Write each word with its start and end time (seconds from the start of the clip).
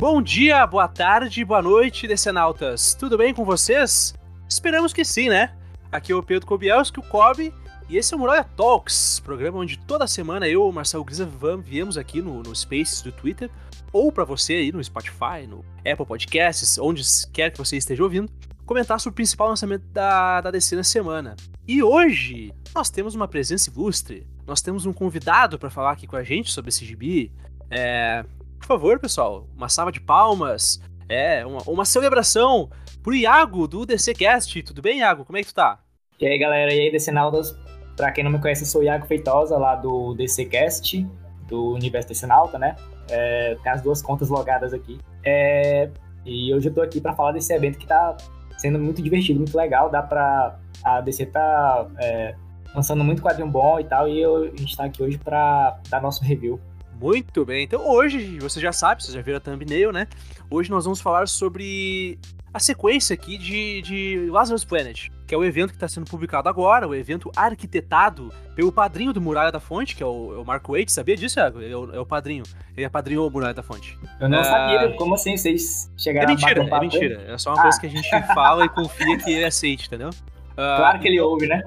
Bom 0.00 0.22
dia, 0.22 0.66
boa 0.66 0.88
tarde, 0.88 1.44
boa 1.44 1.60
noite, 1.60 2.08
decenautas. 2.08 2.94
Tudo 2.94 3.18
bem 3.18 3.34
com 3.34 3.44
vocês? 3.44 4.14
Esperamos 4.48 4.94
que 4.94 5.04
sim, 5.04 5.28
né? 5.28 5.54
Aqui 5.92 6.10
é 6.10 6.14
o 6.14 6.22
Pedro 6.22 6.46
Kobielski, 6.46 6.98
o 6.98 7.02
Kobe, 7.02 7.52
e 7.86 7.98
esse 7.98 8.14
é 8.14 8.16
o 8.16 8.20
Muralha 8.20 8.42
Talks, 8.42 9.20
programa 9.20 9.58
onde 9.58 9.78
toda 9.78 10.06
semana 10.06 10.48
eu, 10.48 10.66
o 10.66 10.72
Marcelo 10.72 11.04
Grisa, 11.04 11.30
viemos 11.62 11.98
aqui 11.98 12.22
no, 12.22 12.42
no 12.42 12.56
Spaces 12.56 13.02
do 13.02 13.12
Twitter, 13.12 13.50
ou 13.92 14.10
para 14.10 14.24
você 14.24 14.54
aí 14.54 14.72
no 14.72 14.82
Spotify, 14.82 15.46
no 15.46 15.62
Apple 15.80 16.06
Podcasts, 16.06 16.78
onde 16.78 17.02
quer 17.30 17.50
que 17.50 17.58
você 17.58 17.76
esteja 17.76 18.02
ouvindo, 18.02 18.32
comentar 18.64 18.98
sobre 18.98 19.12
o 19.12 19.16
principal 19.16 19.48
lançamento 19.48 19.84
da, 19.92 20.40
da 20.40 20.50
DC 20.50 20.76
na 20.76 20.82
semana. 20.82 21.36
E 21.68 21.82
hoje 21.82 22.54
nós 22.74 22.88
temos 22.88 23.14
uma 23.14 23.28
presença 23.28 23.68
ilustre, 23.68 24.26
nós 24.46 24.62
temos 24.62 24.86
um 24.86 24.94
convidado 24.94 25.58
para 25.58 25.68
falar 25.68 25.90
aqui 25.90 26.06
com 26.06 26.16
a 26.16 26.24
gente 26.24 26.50
sobre 26.50 26.70
esse 26.70 26.86
gibi. 26.86 27.30
É, 27.70 28.24
por 28.60 28.66
favor, 28.66 29.00
pessoal, 29.00 29.48
uma 29.56 29.68
salva 29.68 29.90
de 29.90 30.00
palmas, 30.00 30.80
é, 31.08 31.44
uma, 31.44 31.62
uma 31.66 31.84
celebração 31.84 32.70
pro 33.02 33.14
Iago 33.14 33.66
do 33.66 33.84
DCcast. 33.84 34.62
Tudo 34.62 34.82
bem, 34.82 34.98
Iago? 34.98 35.24
Como 35.24 35.38
é 35.38 35.42
que 35.42 35.48
tu 35.48 35.54
tá? 35.54 35.80
E 36.20 36.26
aí, 36.26 36.38
galera, 36.38 36.72
e 36.72 36.78
aí, 36.78 36.92
Decenautas? 36.92 37.56
Pra 37.96 38.12
quem 38.12 38.22
não 38.22 38.30
me 38.30 38.40
conhece, 38.40 38.62
eu 38.62 38.66
sou 38.66 38.82
o 38.82 38.84
Iago 38.84 39.06
Feitosa, 39.06 39.56
lá 39.56 39.74
do 39.74 40.14
DCcast, 40.14 41.06
do 41.48 41.72
Universo 41.72 42.08
Decenalta, 42.08 42.58
né? 42.58 42.76
É, 43.10 43.56
tem 43.62 43.72
as 43.72 43.82
duas 43.82 44.02
contas 44.02 44.28
logadas 44.28 44.72
aqui. 44.72 44.98
É, 45.24 45.90
e 46.24 46.54
hoje 46.54 46.68
eu 46.68 46.74
tô 46.74 46.82
aqui 46.82 47.00
para 47.00 47.14
falar 47.14 47.32
desse 47.32 47.52
evento 47.52 47.78
que 47.78 47.86
tá 47.86 48.16
sendo 48.58 48.78
muito 48.78 49.02
divertido, 49.02 49.40
muito 49.40 49.56
legal. 49.56 49.90
Dá 49.90 50.02
pra. 50.02 50.58
A 50.84 51.00
DC 51.00 51.26
tá 51.26 51.86
é, 51.98 52.34
lançando 52.74 53.02
muito 53.04 53.20
quadrinho 53.20 53.50
bom 53.50 53.80
e 53.80 53.84
tal, 53.84 54.08
e 54.08 54.20
eu, 54.20 54.44
a 54.44 54.56
gente 54.56 54.76
tá 54.76 54.84
aqui 54.84 55.02
hoje 55.02 55.18
para 55.18 55.78
dar 55.90 56.00
nosso 56.00 56.22
review 56.24 56.60
muito 57.00 57.44
bem, 57.46 57.64
então 57.64 57.88
hoje, 57.88 58.38
você 58.38 58.60
já 58.60 58.72
sabe, 58.72 59.02
você 59.02 59.10
já 59.10 59.22
viu 59.22 59.36
a 59.36 59.40
thumbnail, 59.40 59.90
né? 59.90 60.06
Hoje 60.50 60.70
nós 60.70 60.84
vamos 60.84 61.00
falar 61.00 61.26
sobre 61.26 62.18
a 62.52 62.58
sequência 62.58 63.14
aqui 63.14 63.38
de, 63.38 63.80
de 63.80 64.30
Lazarus 64.30 64.64
Planet, 64.64 65.08
que 65.26 65.34
é 65.34 65.38
o 65.38 65.44
evento 65.44 65.70
que 65.70 65.76
está 65.76 65.88
sendo 65.88 66.10
publicado 66.10 66.48
agora, 66.48 66.86
o 66.86 66.94
evento 66.94 67.30
arquitetado 67.34 68.30
pelo 68.54 68.70
padrinho 68.70 69.12
do 69.12 69.20
Muralha 69.20 69.50
da 69.50 69.60
Fonte, 69.60 69.96
que 69.96 70.02
é 70.02 70.06
o, 70.06 70.34
é 70.34 70.38
o 70.38 70.44
Marco 70.44 70.72
Waite. 70.72 70.92
Sabia 70.92 71.16
disso? 71.16 71.38
Ele 71.40 71.72
é 71.72 71.76
o, 71.76 71.94
é 71.94 72.00
o 72.00 72.04
padrinho. 72.04 72.42
Ele 72.76 72.84
é 72.84 72.88
padrinho 72.88 73.22
do 73.22 73.30
Muralha 73.30 73.54
da 73.54 73.62
Fonte. 73.62 73.98
Eu 74.20 74.28
não 74.28 74.40
ah, 74.40 74.44
sabia. 74.44 74.96
Como 74.96 75.14
assim? 75.14 75.36
Vocês 75.36 75.90
chegaram 75.96 76.28
é 76.28 76.34
mentira, 76.34 76.62
a 76.62 76.76
É 76.76 76.80
mentira, 76.80 77.24
é 77.28 77.38
só 77.38 77.50
uma 77.50 77.60
ah. 77.60 77.62
coisa 77.62 77.80
que 77.80 77.86
a 77.86 77.90
gente 77.90 78.10
fala 78.34 78.64
e 78.64 78.68
confia 78.68 79.16
que 79.16 79.30
ele 79.30 79.44
aceite, 79.44 79.86
entendeu? 79.86 80.10
Claro 80.56 80.98
uh, 80.98 81.00
que 81.00 81.08
ele 81.08 81.18
ouve, 81.18 81.46
né? 81.46 81.62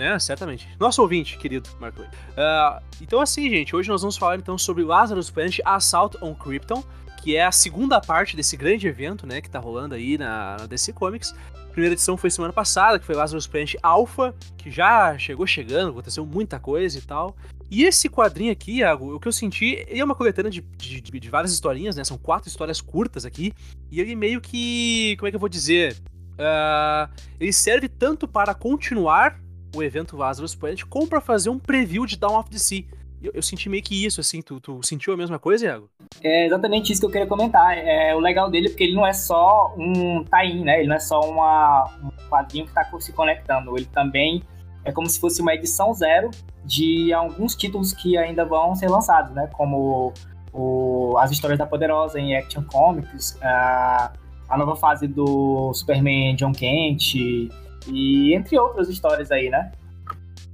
É, 0.00 0.18
certamente. 0.18 0.66
Nosso 0.78 1.02
ouvinte, 1.02 1.36
querido 1.36 1.68
Marco. 1.78 2.00
Uh, 2.00 2.82
então, 3.02 3.20
assim, 3.20 3.50
gente, 3.50 3.76
hoje 3.76 3.90
nós 3.90 4.00
vamos 4.00 4.16
falar 4.16 4.36
então 4.36 4.56
sobre 4.56 4.82
Lazarus 4.82 5.30
Planet 5.30 5.60
Assault 5.62 6.16
on 6.22 6.34
Krypton, 6.34 6.82
que 7.22 7.36
é 7.36 7.44
a 7.44 7.52
segunda 7.52 8.00
parte 8.00 8.34
desse 8.34 8.56
grande 8.56 8.88
evento, 8.88 9.26
né, 9.26 9.42
que 9.42 9.50
tá 9.50 9.58
rolando 9.58 9.94
aí 9.94 10.16
na, 10.16 10.56
na 10.58 10.66
DC 10.66 10.94
Comics. 10.94 11.34
A 11.54 11.72
primeira 11.72 11.92
edição 11.92 12.16
foi 12.16 12.30
semana 12.30 12.52
passada, 12.52 12.98
que 12.98 13.04
foi 13.04 13.14
Lazarus 13.14 13.46
Planet 13.46 13.74
Alpha, 13.82 14.34
que 14.56 14.70
já 14.70 15.18
chegou 15.18 15.46
chegando, 15.46 15.90
aconteceu 15.90 16.24
muita 16.24 16.58
coisa 16.58 16.96
e 16.96 17.02
tal. 17.02 17.36
E 17.70 17.84
esse 17.84 18.08
quadrinho 18.08 18.50
aqui, 18.50 18.78
Iago, 18.78 19.14
o 19.14 19.20
que 19.20 19.28
eu 19.28 19.32
senti, 19.32 19.84
ele 19.86 20.00
é 20.00 20.04
uma 20.04 20.14
coletânea 20.14 20.50
de, 20.50 20.60
de, 20.60 21.00
de, 21.00 21.30
várias 21.30 21.52
historinhas, 21.52 21.94
né? 21.94 22.02
São 22.02 22.18
quatro 22.18 22.48
histórias 22.48 22.80
curtas 22.80 23.24
aqui. 23.24 23.52
E 23.92 24.00
ele 24.00 24.16
meio 24.16 24.40
que. 24.40 25.14
Como 25.18 25.28
é 25.28 25.30
que 25.30 25.36
eu 25.36 25.40
vou 25.40 25.48
dizer? 25.48 25.96
Uh, 26.32 27.08
ele 27.38 27.52
serve 27.52 27.88
tanto 27.88 28.26
para 28.26 28.54
continuar 28.54 29.38
o 29.74 29.82
evento 29.82 30.16
Lazarus 30.16 30.54
Planet 30.54 30.84
como 30.84 31.06
para 31.06 31.20
fazer 31.20 31.50
um 31.50 31.58
preview 31.58 32.06
de 32.06 32.16
Dawn 32.16 32.38
of 32.38 32.50
the 32.50 32.58
Sea. 32.58 32.84
Eu, 33.22 33.32
eu, 33.34 33.42
senti 33.42 33.68
meio 33.68 33.82
que 33.82 34.06
isso, 34.06 34.18
assim, 34.18 34.40
tu, 34.40 34.58
tu 34.60 34.80
sentiu 34.82 35.12
a 35.12 35.16
mesma 35.16 35.38
coisa, 35.38 35.66
Iago? 35.66 35.90
É 36.22 36.46
exatamente 36.46 36.90
isso 36.90 37.02
que 37.02 37.06
eu 37.06 37.10
queria 37.10 37.26
comentar. 37.26 37.76
É, 37.76 38.14
o 38.14 38.18
legal 38.18 38.50
dele 38.50 38.68
é 38.68 38.70
porque 38.70 38.84
ele 38.84 38.94
não 38.94 39.06
é 39.06 39.12
só 39.12 39.74
um 39.76 40.24
tie 40.24 40.64
né? 40.64 40.78
Ele 40.78 40.88
não 40.88 40.96
é 40.96 41.00
só 41.00 41.20
uma, 41.20 41.84
um 42.02 42.28
quadrinho 42.30 42.64
que 42.64 42.70
está 42.70 42.84
se 42.98 43.12
conectando. 43.12 43.76
Ele 43.76 43.84
também 43.84 44.42
é 44.84 44.90
como 44.90 45.06
se 45.06 45.20
fosse 45.20 45.42
uma 45.42 45.54
edição 45.54 45.92
zero 45.92 46.30
de 46.64 47.12
alguns 47.12 47.54
títulos 47.54 47.92
que 47.92 48.16
ainda 48.16 48.44
vão 48.44 48.74
ser 48.74 48.88
lançados, 48.88 49.34
né? 49.34 49.48
Como 49.52 50.14
o, 50.52 51.16
as 51.18 51.30
histórias 51.30 51.58
da 51.58 51.66
Poderosa 51.66 52.18
em 52.18 52.36
Action 52.36 52.64
Comics, 52.64 53.38
a, 53.42 54.12
a 54.48 54.56
nova 54.56 54.76
fase 54.76 55.06
do 55.06 55.72
Superman 55.74 56.36
John 56.36 56.52
Kent, 56.52 57.50
e 57.92 58.34
entre 58.34 58.58
outras 58.58 58.88
histórias 58.88 59.30
aí, 59.30 59.50
né? 59.50 59.72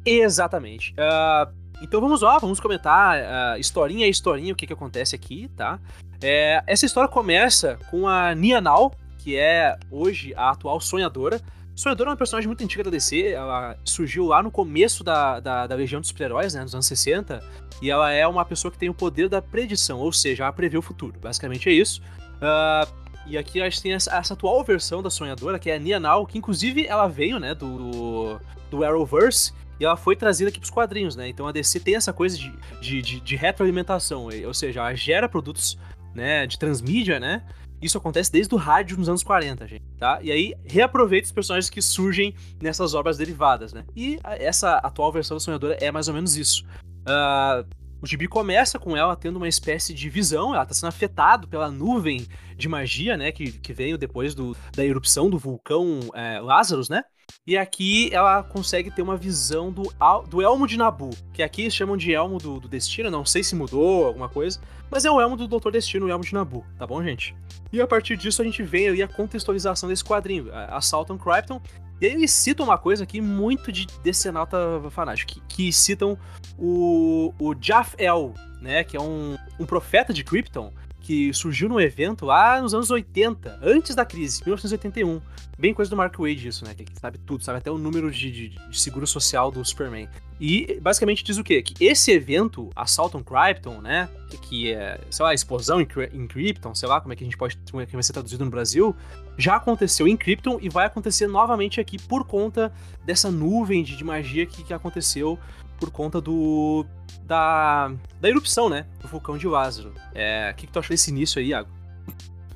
Exatamente. 0.04 0.92
Uh, 0.92 1.52
então 1.82 2.00
vamos 2.00 2.22
lá, 2.22 2.38
vamos 2.38 2.60
comentar 2.60 3.18
uh, 3.18 3.60
historinha 3.60 4.06
a 4.06 4.08
historinha, 4.08 4.52
o 4.52 4.56
que, 4.56 4.66
que 4.66 4.72
acontece 4.72 5.14
aqui, 5.14 5.48
tá? 5.56 5.78
É, 6.22 6.62
essa 6.66 6.86
história 6.86 7.08
começa 7.08 7.78
com 7.90 8.08
a 8.08 8.34
Nianal, 8.34 8.94
que 9.18 9.36
é 9.36 9.76
hoje 9.90 10.32
a 10.36 10.50
atual 10.50 10.80
sonhadora. 10.80 11.40
Sonhadora 11.74 12.08
é 12.08 12.12
uma 12.12 12.16
personagem 12.16 12.46
muito 12.46 12.64
antiga 12.64 12.84
da 12.84 12.90
DC, 12.90 13.32
ela 13.32 13.76
surgiu 13.84 14.24
lá 14.24 14.42
no 14.42 14.50
começo 14.50 15.04
da, 15.04 15.40
da, 15.40 15.66
da 15.66 15.74
Legião 15.74 16.00
dos 16.00 16.08
Super-Heróis, 16.08 16.54
né, 16.54 16.62
nos 16.62 16.72
anos 16.72 16.86
60, 16.86 17.42
e 17.82 17.90
ela 17.90 18.10
é 18.10 18.26
uma 18.26 18.46
pessoa 18.46 18.72
que 18.72 18.78
tem 18.78 18.88
o 18.88 18.94
poder 18.94 19.28
da 19.28 19.42
predição, 19.42 19.98
ou 19.98 20.10
seja, 20.10 20.44
ela 20.44 20.52
prevê 20.52 20.78
o 20.78 20.82
futuro. 20.82 21.18
Basicamente 21.20 21.68
é 21.68 21.72
isso. 21.72 22.00
Uh, 22.36 23.05
e 23.26 23.36
aqui 23.36 23.60
a 23.60 23.68
gente 23.68 23.82
tem 23.82 23.92
essa, 23.92 24.14
essa, 24.16 24.34
atual 24.34 24.62
versão 24.64 25.02
da 25.02 25.10
Sonhadora, 25.10 25.58
que 25.58 25.70
é 25.70 25.76
a 25.76 25.78
Nianal, 25.78 26.26
que 26.26 26.38
inclusive 26.38 26.86
ela 26.86 27.06
veio, 27.06 27.38
né, 27.38 27.54
do, 27.54 28.38
do 28.70 28.84
Arrowverse, 28.84 29.52
e 29.78 29.84
ela 29.84 29.96
foi 29.96 30.16
trazida 30.16 30.48
aqui 30.48 30.58
pros 30.58 30.70
quadrinhos, 30.70 31.16
né? 31.16 31.28
Então 31.28 31.46
a 31.46 31.52
DC 31.52 31.80
tem 31.80 31.96
essa 31.96 32.12
coisa 32.12 32.36
de, 32.38 32.50
de, 32.80 33.02
de, 33.02 33.20
de 33.20 33.36
retroalimentação, 33.36 34.28
ou 34.46 34.54
seja, 34.54 34.80
ela 34.80 34.94
gera 34.94 35.28
produtos 35.28 35.78
né, 36.14 36.46
de 36.46 36.58
transmídia, 36.58 37.20
né? 37.20 37.42
Isso 37.80 37.98
acontece 37.98 38.32
desde 38.32 38.54
o 38.54 38.58
rádio 38.58 38.96
nos 38.96 39.08
anos 39.08 39.22
40, 39.22 39.66
gente, 39.66 39.84
tá? 39.98 40.18
E 40.22 40.32
aí 40.32 40.54
reaproveita 40.64 41.26
os 41.26 41.32
personagens 41.32 41.68
que 41.68 41.82
surgem 41.82 42.34
nessas 42.60 42.94
obras 42.94 43.18
derivadas, 43.18 43.72
né? 43.72 43.84
E 43.94 44.18
essa 44.24 44.78
atual 44.78 45.12
versão 45.12 45.36
da 45.36 45.40
Sonhadora 45.40 45.76
é 45.78 45.90
mais 45.92 46.08
ou 46.08 46.14
menos 46.14 46.36
isso. 46.36 46.64
Uh, 47.02 47.66
o 48.00 48.06
Gibi 48.06 48.28
começa 48.28 48.78
com 48.78 48.96
ela 48.96 49.16
tendo 49.16 49.36
uma 49.36 49.48
espécie 49.48 49.94
de 49.94 50.08
visão, 50.08 50.54
ela 50.54 50.62
está 50.62 50.74
sendo 50.74 50.88
afetada 50.88 51.46
pela 51.46 51.70
nuvem 51.70 52.26
de 52.56 52.68
magia, 52.68 53.16
né, 53.16 53.32
que, 53.32 53.52
que 53.52 53.72
veio 53.72 53.98
depois 53.98 54.34
do, 54.34 54.56
da 54.74 54.84
erupção 54.84 55.28
do 55.28 55.38
vulcão 55.38 56.00
é, 56.14 56.40
Lazarus, 56.40 56.88
né? 56.88 57.02
E 57.46 57.56
aqui 57.56 58.08
ela 58.12 58.42
consegue 58.42 58.90
ter 58.90 59.02
uma 59.02 59.16
visão 59.16 59.72
do, 59.72 59.92
do 60.28 60.42
Elmo 60.42 60.66
de 60.66 60.76
Nabu, 60.76 61.10
que 61.32 61.42
aqui 61.42 61.70
chamam 61.70 61.96
de 61.96 62.12
Elmo 62.12 62.38
do, 62.38 62.60
do 62.60 62.68
Destino, 62.68 63.10
não 63.10 63.24
sei 63.24 63.42
se 63.42 63.54
mudou 63.54 64.06
alguma 64.06 64.28
coisa, 64.28 64.60
mas 64.90 65.04
é 65.04 65.10
o 65.10 65.20
Elmo 65.20 65.36
do 65.36 65.48
Doutor 65.48 65.72
Destino, 65.72 66.06
o 66.06 66.10
Elmo 66.10 66.24
de 66.24 66.32
Nabu, 66.32 66.64
tá 66.78 66.86
bom, 66.86 67.02
gente? 67.02 67.34
E 67.72 67.80
a 67.80 67.86
partir 67.86 68.16
disso 68.16 68.42
a 68.42 68.44
gente 68.44 68.62
vem 68.62 68.88
aí 68.88 69.02
a 69.02 69.08
contextualização 69.08 69.88
desse 69.88 70.04
quadrinho, 70.04 70.52
Assault 70.70 71.12
on 71.12 71.18
Krypton, 71.18 71.60
eles 72.00 72.30
citam 72.30 72.66
uma 72.66 72.78
coisa 72.78 73.04
aqui 73.04 73.20
muito 73.20 73.72
de 73.72 73.86
decenalta 74.02 74.58
fanático, 74.90 75.32
que, 75.32 75.40
que 75.48 75.72
citam 75.72 76.18
o, 76.58 77.32
o 77.38 77.54
Jaf-El, 77.60 78.34
né, 78.60 78.84
que 78.84 78.96
é 78.96 79.00
um, 79.00 79.36
um 79.58 79.66
profeta 79.66 80.12
de 80.12 80.24
Krypton, 80.24 80.72
que 81.06 81.32
surgiu 81.32 81.68
no 81.68 81.80
evento 81.80 82.26
lá 82.26 82.60
nos 82.60 82.74
anos 82.74 82.90
80, 82.90 83.60
antes 83.62 83.94
da 83.94 84.04
crise, 84.04 84.42
1981. 84.44 85.20
Bem 85.56 85.72
coisa 85.72 85.88
do 85.88 85.96
Mark 85.96 86.18
Wade 86.18 86.48
isso, 86.48 86.64
né? 86.64 86.74
Que 86.74 86.84
sabe 87.00 87.16
tudo, 87.18 87.44
sabe 87.44 87.58
até 87.58 87.70
o 87.70 87.78
número 87.78 88.10
de, 88.10 88.30
de, 88.30 88.48
de 88.48 88.80
seguro 88.80 89.06
social 89.06 89.50
do 89.52 89.64
Superman. 89.64 90.08
E 90.40 90.78
basicamente 90.82 91.22
diz 91.22 91.38
o 91.38 91.44
quê? 91.44 91.62
Que 91.62 91.82
esse 91.82 92.10
evento, 92.10 92.70
Assault 92.74 93.16
on 93.16 93.22
Krypton, 93.22 93.80
né? 93.80 94.08
Que 94.42 94.72
é, 94.72 95.00
sei 95.08 95.24
lá, 95.24 95.32
explosão 95.32 95.80
em, 95.80 95.86
em 96.12 96.26
Krypton, 96.26 96.74
sei 96.74 96.88
lá 96.88 97.00
como 97.00 97.12
é 97.12 97.16
que 97.16 97.22
a 97.22 97.26
gente 97.26 97.36
pode. 97.38 97.56
como 97.70 97.80
é 97.80 97.86
que 97.86 97.92
vai 97.92 98.02
ser 98.02 98.12
traduzido 98.12 98.44
no 98.44 98.50
Brasil, 98.50 98.94
já 99.38 99.56
aconteceu 99.56 100.08
em 100.08 100.16
Krypton 100.16 100.58
e 100.60 100.68
vai 100.68 100.86
acontecer 100.86 101.26
novamente 101.26 101.80
aqui 101.80 101.98
por 101.98 102.24
conta 102.24 102.72
dessa 103.04 103.30
nuvem 103.30 103.82
de, 103.82 104.02
magia 104.02 104.46
que, 104.46 104.64
que 104.64 104.72
aconteceu 104.72 105.38
por 105.78 105.90
conta 105.90 106.20
do. 106.20 106.86
da. 107.22 107.92
da 108.20 108.28
erupção, 108.28 108.68
né? 108.68 108.86
Do 109.00 109.08
vulcão 109.08 109.36
de 109.36 109.46
Lázaro. 109.46 109.92
É, 110.14 110.50
o 110.52 110.54
que, 110.54 110.66
que 110.66 110.72
tu 110.72 110.78
achou 110.78 110.90
desse 110.90 111.10
início 111.10 111.38
aí, 111.38 111.48
Iago? 111.48 111.68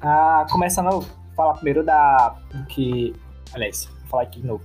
Ah, 0.01 0.47
começando 0.51 0.89
a 0.89 1.35
falar 1.35 1.55
primeiro 1.55 1.85
da. 1.85 2.37
que. 2.69 3.15
Aliás, 3.53 3.85
vou 4.01 4.09
falar 4.09 4.23
aqui 4.23 4.41
de 4.41 4.47
novo. 4.47 4.65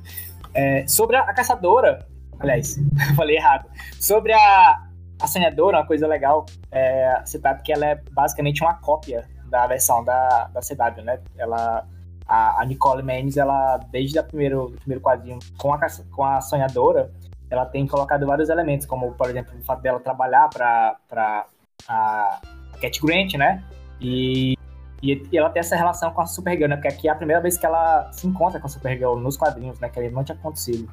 É, 0.53 0.87
sobre 0.87 1.17
a, 1.17 1.33
caçadora. 1.33 2.07
Aliás, 2.39 2.77
falei 3.15 3.35
errado. 3.35 3.69
Sobre 3.99 4.33
a. 4.33 4.81
A 5.17 5.27
sonhadora, 5.27 5.77
uma 5.77 5.85
coisa 5.87 6.05
legal 6.07 6.45
é 6.69 7.21
citar 7.25 7.63
que 7.63 7.71
ela 7.71 7.85
é 7.85 7.95
basicamente 8.11 8.61
uma 8.61 8.73
cópia 8.73 9.25
da 9.45 9.65
versão 9.65 10.03
da, 10.03 10.49
da 10.53 10.59
CW, 10.59 11.03
né? 11.03 11.21
Ela 11.37 11.87
a, 12.27 12.61
a 12.61 12.65
Nicole 12.65 13.03
Mendes, 13.03 13.37
ela, 13.37 13.77
desde 13.91 14.19
o 14.19 14.23
primeiro, 14.23 14.73
primeiro 14.79 15.01
quadrinho 15.01 15.39
com 15.57 15.73
a, 15.73 15.79
com 16.11 16.23
a 16.23 16.41
sonhadora, 16.41 17.11
ela 17.49 17.65
tem 17.65 17.85
colocado 17.85 18.25
vários 18.25 18.49
elementos, 18.49 18.87
como, 18.87 19.11
por 19.13 19.29
exemplo, 19.29 19.53
o 19.57 19.63
fato 19.63 19.81
dela 19.81 19.99
trabalhar 19.99 20.49
para 20.49 21.45
a 21.87 22.41
Cat 22.81 22.99
Grant, 23.01 23.33
né? 23.35 23.63
E, 24.01 24.57
e, 25.01 25.37
ela 25.37 25.49
tem 25.49 25.59
essa 25.59 25.75
relação 25.75 26.11
com 26.11 26.21
a 26.21 26.25
Supergirl, 26.25 26.69
né? 26.69 26.75
Porque 26.75 26.87
aqui 26.87 27.07
é 27.07 27.11
a 27.11 27.15
primeira 27.15 27.41
vez 27.41 27.57
que 27.57 27.65
ela 27.65 28.11
se 28.11 28.27
encontra 28.27 28.59
com 28.59 28.65
a 28.65 28.69
Supergirl 28.69 29.15
nos 29.15 29.37
quadrinhos, 29.37 29.79
né? 29.79 29.89
Que 29.89 30.09
não 30.09 30.23
tinha 30.23 30.37
acontecido. 30.37 30.89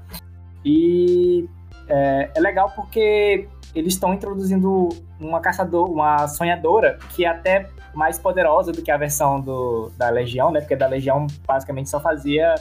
E 0.65 1.49
é, 1.89 2.31
é 2.35 2.41
legal 2.41 2.71
porque 2.77 3.49
eles 3.75 3.95
estão 3.95 4.13
introduzindo 4.13 4.89
uma 5.19 5.41
caçador, 5.41 5.91
uma 5.91 6.29
sonhadora 6.29 6.99
que 7.15 7.25
é 7.25 7.29
até 7.29 7.69
mais 7.95 8.19
poderosa 8.19 8.73
do 8.73 8.83
que 8.83 8.91
a 8.91 8.97
versão 8.97 9.41
do, 9.41 9.91
da 9.97 10.11
Legião, 10.11 10.51
né? 10.51 10.61
Porque 10.61 10.77
da 10.77 10.87
Legião 10.87 11.27
basicamente 11.47 11.89
só 11.89 12.01
fazia 12.01 12.55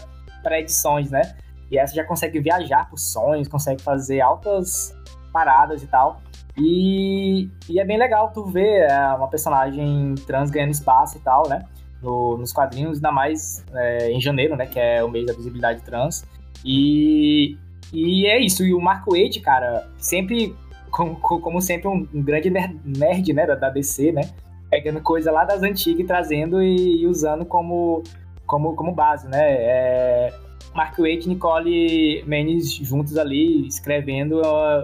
pré-edições, 0.43 1.09
né? 1.09 1.21
E 1.69 1.77
essa 1.77 1.95
já 1.95 2.03
consegue 2.03 2.39
viajar 2.39 2.89
por 2.89 2.97
sonhos, 2.97 3.47
consegue 3.47 3.81
fazer 3.81 4.19
altas 4.21 4.95
paradas 5.31 5.81
e 5.81 5.87
tal. 5.87 6.21
E, 6.57 7.49
e 7.69 7.79
é 7.79 7.85
bem 7.85 7.97
legal 7.97 8.31
tu 8.33 8.45
ver 8.45 8.89
é, 8.89 9.07
uma 9.15 9.27
personagem 9.27 10.15
trans 10.27 10.49
ganhando 10.49 10.71
espaço 10.71 11.17
e 11.17 11.21
tal, 11.21 11.47
né? 11.47 11.65
No, 12.01 12.37
nos 12.37 12.51
quadrinhos, 12.51 12.97
ainda 12.97 13.11
mais 13.11 13.63
é, 13.73 14.11
em 14.11 14.19
janeiro, 14.19 14.55
né? 14.55 14.65
Que 14.65 14.79
é 14.79 15.03
o 15.03 15.09
mês 15.09 15.25
da 15.25 15.33
visibilidade 15.33 15.81
trans. 15.81 16.25
E, 16.65 17.57
e 17.93 18.25
é 18.27 18.39
isso. 18.39 18.65
E 18.65 18.73
o 18.73 18.81
Marco 18.81 19.11
Wade, 19.11 19.39
cara, 19.39 19.87
sempre, 19.97 20.53
como, 20.91 21.15
como 21.15 21.61
sempre, 21.61 21.87
um, 21.87 22.05
grande 22.13 22.49
nerd, 22.49 23.33
né? 23.33 23.45
Da, 23.45 23.55
da, 23.55 23.69
DC, 23.69 24.11
né? 24.11 24.29
Pegando 24.69 25.01
coisa 25.01 25.31
lá 25.31 25.43
das 25.43 25.63
antigas 25.63 26.01
e 26.01 26.03
trazendo 26.03 26.61
e, 26.61 27.01
e 27.01 27.07
usando 27.07 27.45
como, 27.45 28.03
como, 28.45 28.75
como 28.75 28.93
base, 28.93 29.27
né? 29.27 29.39
É, 29.41 30.33
Mark 30.75 30.97
Waid 30.97 31.25
e 31.25 31.29
Nicole 31.29 32.23
Menes 32.25 32.73
juntos 32.73 33.17
ali, 33.17 33.67
escrevendo, 33.67 34.41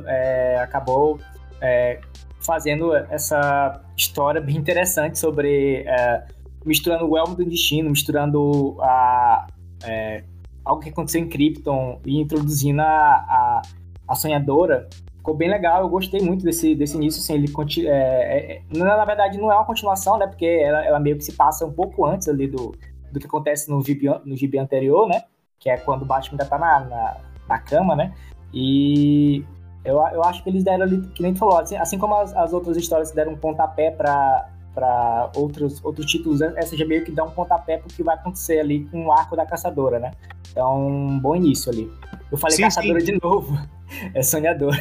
é, 0.07 0.59
acabou 0.59 1.19
é, 1.61 1.99
fazendo 2.39 2.95
essa 2.95 3.81
história 3.95 4.41
bem 4.41 4.55
interessante 4.55 5.19
sobre 5.19 5.83
é, 5.87 6.23
misturando 6.65 7.09
o 7.09 7.17
Elmo 7.17 7.35
do 7.35 7.45
Destino, 7.45 7.89
misturando 7.89 8.77
a, 8.81 9.47
é, 9.83 10.23
algo 10.63 10.81
que 10.81 10.89
aconteceu 10.89 11.21
em 11.21 11.29
Krypton 11.29 12.01
e 12.05 12.19
introduzindo 12.19 12.81
a, 12.81 12.85
a, 12.85 13.61
a, 14.07 14.15
sonhadora. 14.15 14.87
Ficou 15.27 15.35
bem 15.35 15.49
legal, 15.49 15.81
eu 15.81 15.89
gostei 15.89 16.21
muito 16.21 16.45
desse, 16.45 16.73
desse 16.73 16.95
início, 16.95 17.21
assim, 17.21 17.33
ele 17.33 17.51
é, 17.85 18.61
é, 18.61 18.61
na 18.73 19.03
verdade 19.03 19.37
não 19.37 19.51
é 19.51 19.55
uma 19.55 19.65
continuação, 19.65 20.17
né, 20.17 20.25
porque 20.25 20.45
ela, 20.45 20.85
ela, 20.85 21.01
meio 21.01 21.17
que 21.17 21.25
se 21.25 21.33
passa 21.33 21.65
um 21.65 21.73
pouco 21.73 22.05
antes 22.05 22.29
ali 22.29 22.47
do, 22.47 22.73
do 23.11 23.19
que 23.19 23.25
acontece 23.25 23.69
no 23.69 23.83
gibi, 23.83 24.07
no 24.23 24.37
gibi 24.37 24.57
anterior, 24.57 25.05
né, 25.05 25.23
que 25.59 25.69
é 25.69 25.75
quando 25.75 26.03
o 26.03 26.05
Batman 26.05 26.37
ainda 26.39 26.45
tá 26.45 26.57
na, 26.57 26.79
na, 26.79 27.17
na 27.45 27.59
cama, 27.59 27.93
né, 27.93 28.13
e 28.53 29.43
eu, 29.83 29.97
eu 30.13 30.23
acho 30.23 30.41
que 30.41 30.49
eles 30.49 30.63
deram 30.63 30.85
ali, 30.85 31.01
que 31.09 31.21
nem 31.21 31.33
tu 31.33 31.39
falou, 31.39 31.57
assim, 31.57 31.75
assim 31.75 31.97
como 31.97 32.15
as, 32.15 32.33
as, 32.33 32.53
outras 32.53 32.77
histórias 32.77 33.11
deram 33.11 33.33
um 33.33 33.37
pontapé 33.37 33.91
para 33.91 34.49
para 34.73 35.31
outros, 35.35 35.83
outros 35.83 36.05
títulos, 36.05 36.39
essa 36.39 36.77
já 36.77 36.85
meio 36.85 37.03
que 37.03 37.11
dá 37.11 37.23
um 37.23 37.31
pontapé 37.31 37.79
pro 37.79 37.89
que 37.89 38.03
vai 38.03 38.15
acontecer 38.15 38.59
ali 38.59 38.85
com 38.85 39.07
o 39.07 39.11
arco 39.11 39.35
da 39.35 39.43
caçadora, 39.43 39.99
né? 39.99 40.11
Então, 40.51 40.87
um 40.87 41.19
bom 41.19 41.35
início 41.35 41.71
ali. 41.71 41.91
Eu 42.31 42.37
falei 42.37 42.57
sim, 42.57 42.61
caçadora 42.61 42.99
sim. 42.99 43.05
de 43.07 43.19
novo. 43.21 43.57
É 44.13 44.21
sonhador. 44.21 44.75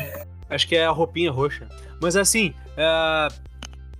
Acho 0.48 0.66
que 0.68 0.76
é 0.76 0.86
a 0.86 0.90
roupinha 0.90 1.30
roxa. 1.30 1.68
Mas 2.00 2.16
assim, 2.16 2.54
uh, 2.72 3.34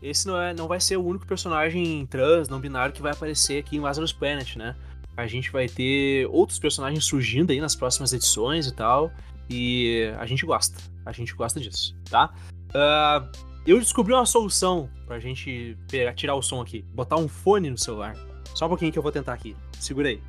esse 0.00 0.26
não, 0.26 0.40
é, 0.40 0.54
não 0.54 0.68
vai 0.68 0.80
ser 0.80 0.96
o 0.96 1.04
único 1.04 1.26
personagem 1.26 2.06
trans, 2.06 2.48
não 2.48 2.60
binário, 2.60 2.94
que 2.94 3.02
vai 3.02 3.12
aparecer 3.12 3.58
aqui 3.58 3.76
em 3.76 3.80
Lazarus 3.80 4.12
Planet, 4.12 4.56
né? 4.56 4.76
A 5.16 5.26
gente 5.26 5.50
vai 5.50 5.66
ter 5.66 6.26
outros 6.26 6.58
personagens 6.58 7.04
surgindo 7.04 7.50
aí 7.50 7.60
nas 7.60 7.74
próximas 7.74 8.12
edições 8.12 8.66
e 8.66 8.74
tal. 8.74 9.10
E 9.48 10.12
a 10.18 10.26
gente 10.26 10.44
gosta. 10.44 10.76
A 11.04 11.12
gente 11.12 11.34
gosta 11.34 11.58
disso, 11.60 11.96
tá? 12.10 12.34
Uh, 12.68 13.28
eu 13.66 13.78
descobri 13.78 14.12
uma 14.12 14.26
solução 14.26 14.90
pra 15.06 15.18
gente 15.18 15.76
pegar, 15.90 16.14
tirar 16.14 16.34
o 16.34 16.42
som 16.42 16.60
aqui. 16.60 16.82
Botar 16.94 17.16
um 17.16 17.28
fone 17.28 17.70
no 17.70 17.78
celular. 17.78 18.14
Só 18.54 18.66
um 18.66 18.68
pouquinho 18.68 18.92
que 18.92 18.98
eu 18.98 19.02
vou 19.02 19.12
tentar 19.12 19.32
aqui. 19.32 19.56
Segura 19.80 20.08
aí. 20.08 20.20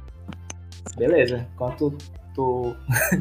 Beleza. 0.95 1.47
Enquanto 1.53 1.97
tu 2.33 2.75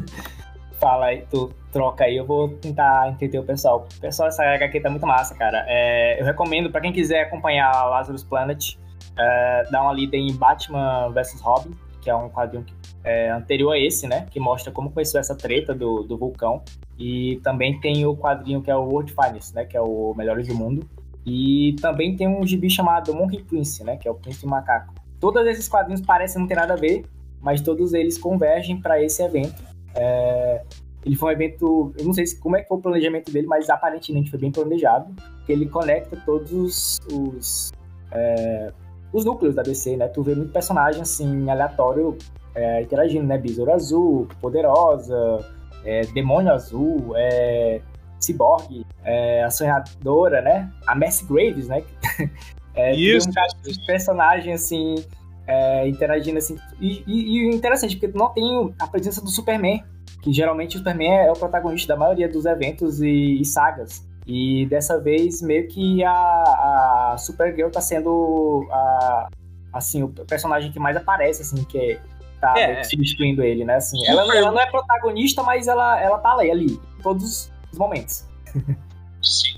fala 0.79 1.07
aí, 1.07 1.25
tu 1.29 1.51
troca 1.71 2.05
aí, 2.05 2.17
eu 2.17 2.25
vou 2.25 2.49
tentar 2.49 3.09
entender 3.09 3.39
o 3.39 3.43
pessoal. 3.43 3.87
Pessoal, 3.99 4.29
essa 4.29 4.43
HQ 4.43 4.79
tá 4.79 4.89
muito 4.89 5.05
massa, 5.05 5.35
cara. 5.35 5.65
É, 5.67 6.19
eu 6.19 6.25
recomendo 6.25 6.71
para 6.71 6.81
quem 6.81 6.91
quiser 6.91 7.23
acompanhar 7.23 7.71
Lazarus 7.89 8.23
Planet, 8.23 8.75
é, 9.17 9.63
dar 9.71 9.83
uma 9.83 9.93
lida 9.93 10.15
em 10.15 10.33
Batman 10.33 11.09
vs 11.09 11.41
Robin, 11.41 11.71
que 12.01 12.09
é 12.09 12.15
um 12.15 12.29
quadrinho 12.29 12.63
que 12.63 12.73
é, 13.03 13.29
anterior 13.29 13.71
a 13.71 13.79
esse, 13.79 14.07
né? 14.07 14.25
Que 14.29 14.39
mostra 14.39 14.71
como 14.71 14.91
começou 14.91 15.19
essa 15.19 15.35
treta 15.35 15.73
do, 15.73 16.03
do 16.03 16.17
vulcão. 16.17 16.61
E 16.97 17.39
também 17.43 17.79
tem 17.79 18.05
o 18.05 18.15
quadrinho 18.15 18.61
que 18.61 18.71
é 18.71 18.75
o 18.75 18.83
World 18.83 19.13
Finest, 19.13 19.53
né? 19.53 19.65
Que 19.65 19.77
é 19.77 19.81
o 19.81 20.13
Melhores 20.15 20.47
do 20.47 20.55
Mundo. 20.55 20.87
E 21.25 21.75
também 21.81 22.15
tem 22.15 22.27
um 22.27 22.45
gibi 22.45 22.69
chamado 22.69 23.13
Monkey 23.13 23.43
Prince, 23.43 23.83
né? 23.83 23.97
Que 23.97 24.07
é 24.07 24.11
o 24.11 24.15
Príncipe 24.15 24.47
Macaco. 24.47 24.93
Todos 25.19 25.45
esses 25.47 25.67
quadrinhos 25.67 26.01
parecem 26.01 26.39
não 26.41 26.47
ter 26.47 26.55
nada 26.55 26.73
a 26.73 26.77
ver, 26.77 27.05
mas 27.41 27.61
todos 27.61 27.93
eles 27.93 28.17
convergem 28.17 28.79
para 28.79 29.01
esse 29.01 29.21
evento. 29.23 29.76
É, 29.97 30.61
ele 31.05 31.15
foi 31.15 31.29
um 31.29 31.31
evento, 31.31 31.93
eu 31.97 32.05
não 32.05 32.13
sei 32.13 32.25
como 32.41 32.57
é 32.57 32.61
que 32.61 32.67
foi 32.67 32.77
o 32.77 32.81
planejamento 32.81 33.31
dele, 33.31 33.47
mas 33.47 33.69
aparentemente 33.69 34.29
foi 34.29 34.39
bem 34.39 34.51
planejado, 34.51 35.13
que 35.45 35.51
ele 35.51 35.67
conecta 35.67 36.17
todos 36.25 36.51
os, 36.51 36.99
os, 37.11 37.71
é, 38.11 38.71
os 39.13 39.23
núcleos 39.23 39.55
da 39.55 39.63
DC, 39.63 39.95
né? 39.97 40.07
Tu 40.09 40.21
vê 40.21 40.35
muito 40.35 40.51
personagem 40.51 41.01
assim 41.01 41.49
aleatório 41.49 42.17
é, 42.53 42.81
interagindo, 42.81 43.25
né? 43.25 43.37
Besouro 43.37 43.71
Azul, 43.71 44.27
Poderosa, 44.41 45.45
é, 45.85 46.01
Demônio 46.07 46.51
Azul, 46.51 47.13
é, 47.15 47.81
Cyborg, 48.19 48.85
é, 49.03 49.43
a 49.43 49.49
Sonhadora, 49.49 50.41
né? 50.41 50.71
A 50.85 50.95
Mercy 50.95 51.25
Graves, 51.25 51.67
né? 51.67 51.83
é, 52.75 52.93
Isso. 52.95 53.29
Um 53.29 53.85
personagem 53.85 54.53
assim 54.53 54.95
é, 55.47 55.87
interagindo 55.87 56.37
assim. 56.37 56.57
E, 56.79 57.03
e, 57.07 57.37
e, 57.39 57.55
interessante, 57.55 57.95
porque 57.95 58.17
não 58.17 58.29
tem 58.29 58.73
a 58.77 58.85
presença 58.85 59.21
do 59.21 59.29
Superman, 59.29 59.83
que 60.21 60.31
geralmente 60.33 60.75
o 60.75 60.79
Superman 60.79 61.11
é 61.11 61.31
o 61.31 61.35
protagonista 61.35 61.93
da 61.93 61.99
maioria 61.99 62.27
dos 62.27 62.45
eventos 62.45 63.01
e, 63.01 63.39
e 63.39 63.45
sagas. 63.45 64.05
E 64.27 64.65
dessa 64.65 64.99
vez, 64.99 65.41
meio 65.41 65.67
que 65.69 66.03
a, 66.03 66.11
a 67.13 67.15
Supergirl 67.17 67.69
tá 67.69 67.79
sendo 67.79 68.67
a, 68.69 69.29
assim, 69.73 70.03
o 70.03 70.09
personagem 70.09 70.69
que 70.69 70.79
mais 70.79 70.97
aparece, 70.97 71.43
assim, 71.43 71.63
que 71.63 71.77
é 71.79 71.99
tá 72.41 72.53
é. 72.55 72.83
substituindo 72.83 73.41
ele, 73.41 73.65
né? 73.65 73.75
Assim, 73.75 73.97
ela, 74.05 74.35
ela, 74.35 74.51
não 74.51 74.59
é 74.59 74.69
protagonista, 74.69 75.41
mas 75.41 75.67
ela, 75.67 75.99
ela 75.99 76.19
tá 76.19 76.33
ali, 76.33 76.51
ali, 76.51 76.65
em 76.73 77.01
todos 77.01 77.51
os 77.71 77.79
momentos. 77.79 78.27
Sim. 79.23 79.55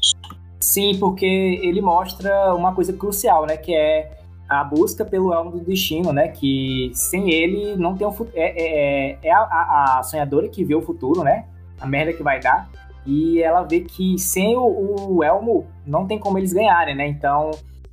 Sim, 0.60 1.00
porque 1.00 1.26
ele 1.26 1.82
mostra 1.82 2.54
uma 2.54 2.76
coisa 2.76 2.94
crucial, 2.94 3.46
né? 3.46 3.58
Que 3.58 3.74
é 3.74 4.19
a 4.50 4.64
busca 4.64 5.06
pelo 5.06 5.32
elmo 5.32 5.52
do 5.52 5.60
destino, 5.60 6.12
né? 6.12 6.30
Que 6.30 6.90
sem 6.94 7.32
ele 7.32 7.76
não 7.78 7.96
tem 7.96 8.08
um 8.08 8.12
futuro. 8.12 8.36
É, 8.36 8.50
é, 8.50 9.12
é, 9.12 9.20
é 9.22 9.32
a, 9.32 10.00
a, 10.00 10.04
sonhadora 10.04 10.50
que 10.50 10.66
vê 10.66 10.74
o 10.74 10.82
futuro, 10.82 11.24
né? 11.24 11.46
A 11.80 11.86
merda 11.86 12.12
que 12.12 12.24
vai 12.24 12.40
dar. 12.40 12.68
E 13.06 13.42
ela 13.42 13.62
vê 13.62 13.82
que 13.82 14.18
sem 14.18 14.58
o, 14.58 15.18
o 15.18 15.24
elmo 15.24 15.68
não 15.86 16.08
tem 16.08 16.18
como 16.18 16.38
eles 16.38 16.52
ganharem, 16.52 16.96
né? 16.96 17.08
Então 17.08 17.52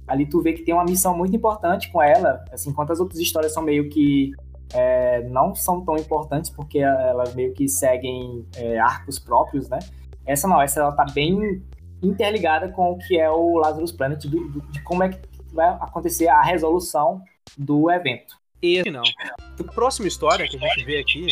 ali 0.08 0.24
tu 0.24 0.40
vê 0.40 0.52
que 0.52 0.62
tem 0.62 0.72
uma 0.72 0.84
missão 0.84 1.16
muito 1.16 1.36
importante 1.36 1.92
com 1.92 2.00
ela. 2.00 2.42
Assim, 2.50 2.70
enquanto 2.70 2.92
as 2.92 3.00
outras 3.00 3.20
histórias 3.20 3.52
são 3.52 3.62
meio 3.62 3.90
que 3.90 4.32
é, 4.72 5.22
não 5.28 5.54
são 5.54 5.84
tão 5.84 5.96
importantes 5.96 6.50
porque 6.50 6.78
elas 6.78 7.34
meio 7.34 7.52
que 7.52 7.68
seguem 7.68 8.46
é, 8.56 8.78
arcos 8.78 9.18
próprios, 9.18 9.68
né? 9.68 9.78
Essa 10.24 10.48
não, 10.48 10.60
essa 10.60 10.80
ela 10.80 10.92
tá 10.92 11.04
bem 11.12 11.62
interligada 12.02 12.68
com 12.68 12.92
o 12.92 12.98
que 12.98 13.18
é 13.18 13.30
o 13.30 13.58
Lazarus 13.58 13.92
Planet, 13.92 14.24
do, 14.24 14.60
de 14.70 14.82
como 14.82 15.02
é 15.02 15.10
que 15.10 15.18
vai 15.56 15.68
acontecer 15.80 16.28
a 16.28 16.40
resolução 16.42 17.22
do 17.58 17.90
evento. 17.90 18.36
E 18.62 18.88
não. 18.90 19.02
A 19.58 19.72
próxima 19.72 20.06
história 20.06 20.48
que 20.48 20.56
a 20.56 20.60
gente 20.60 20.84
vê 20.84 20.98
aqui 20.98 21.26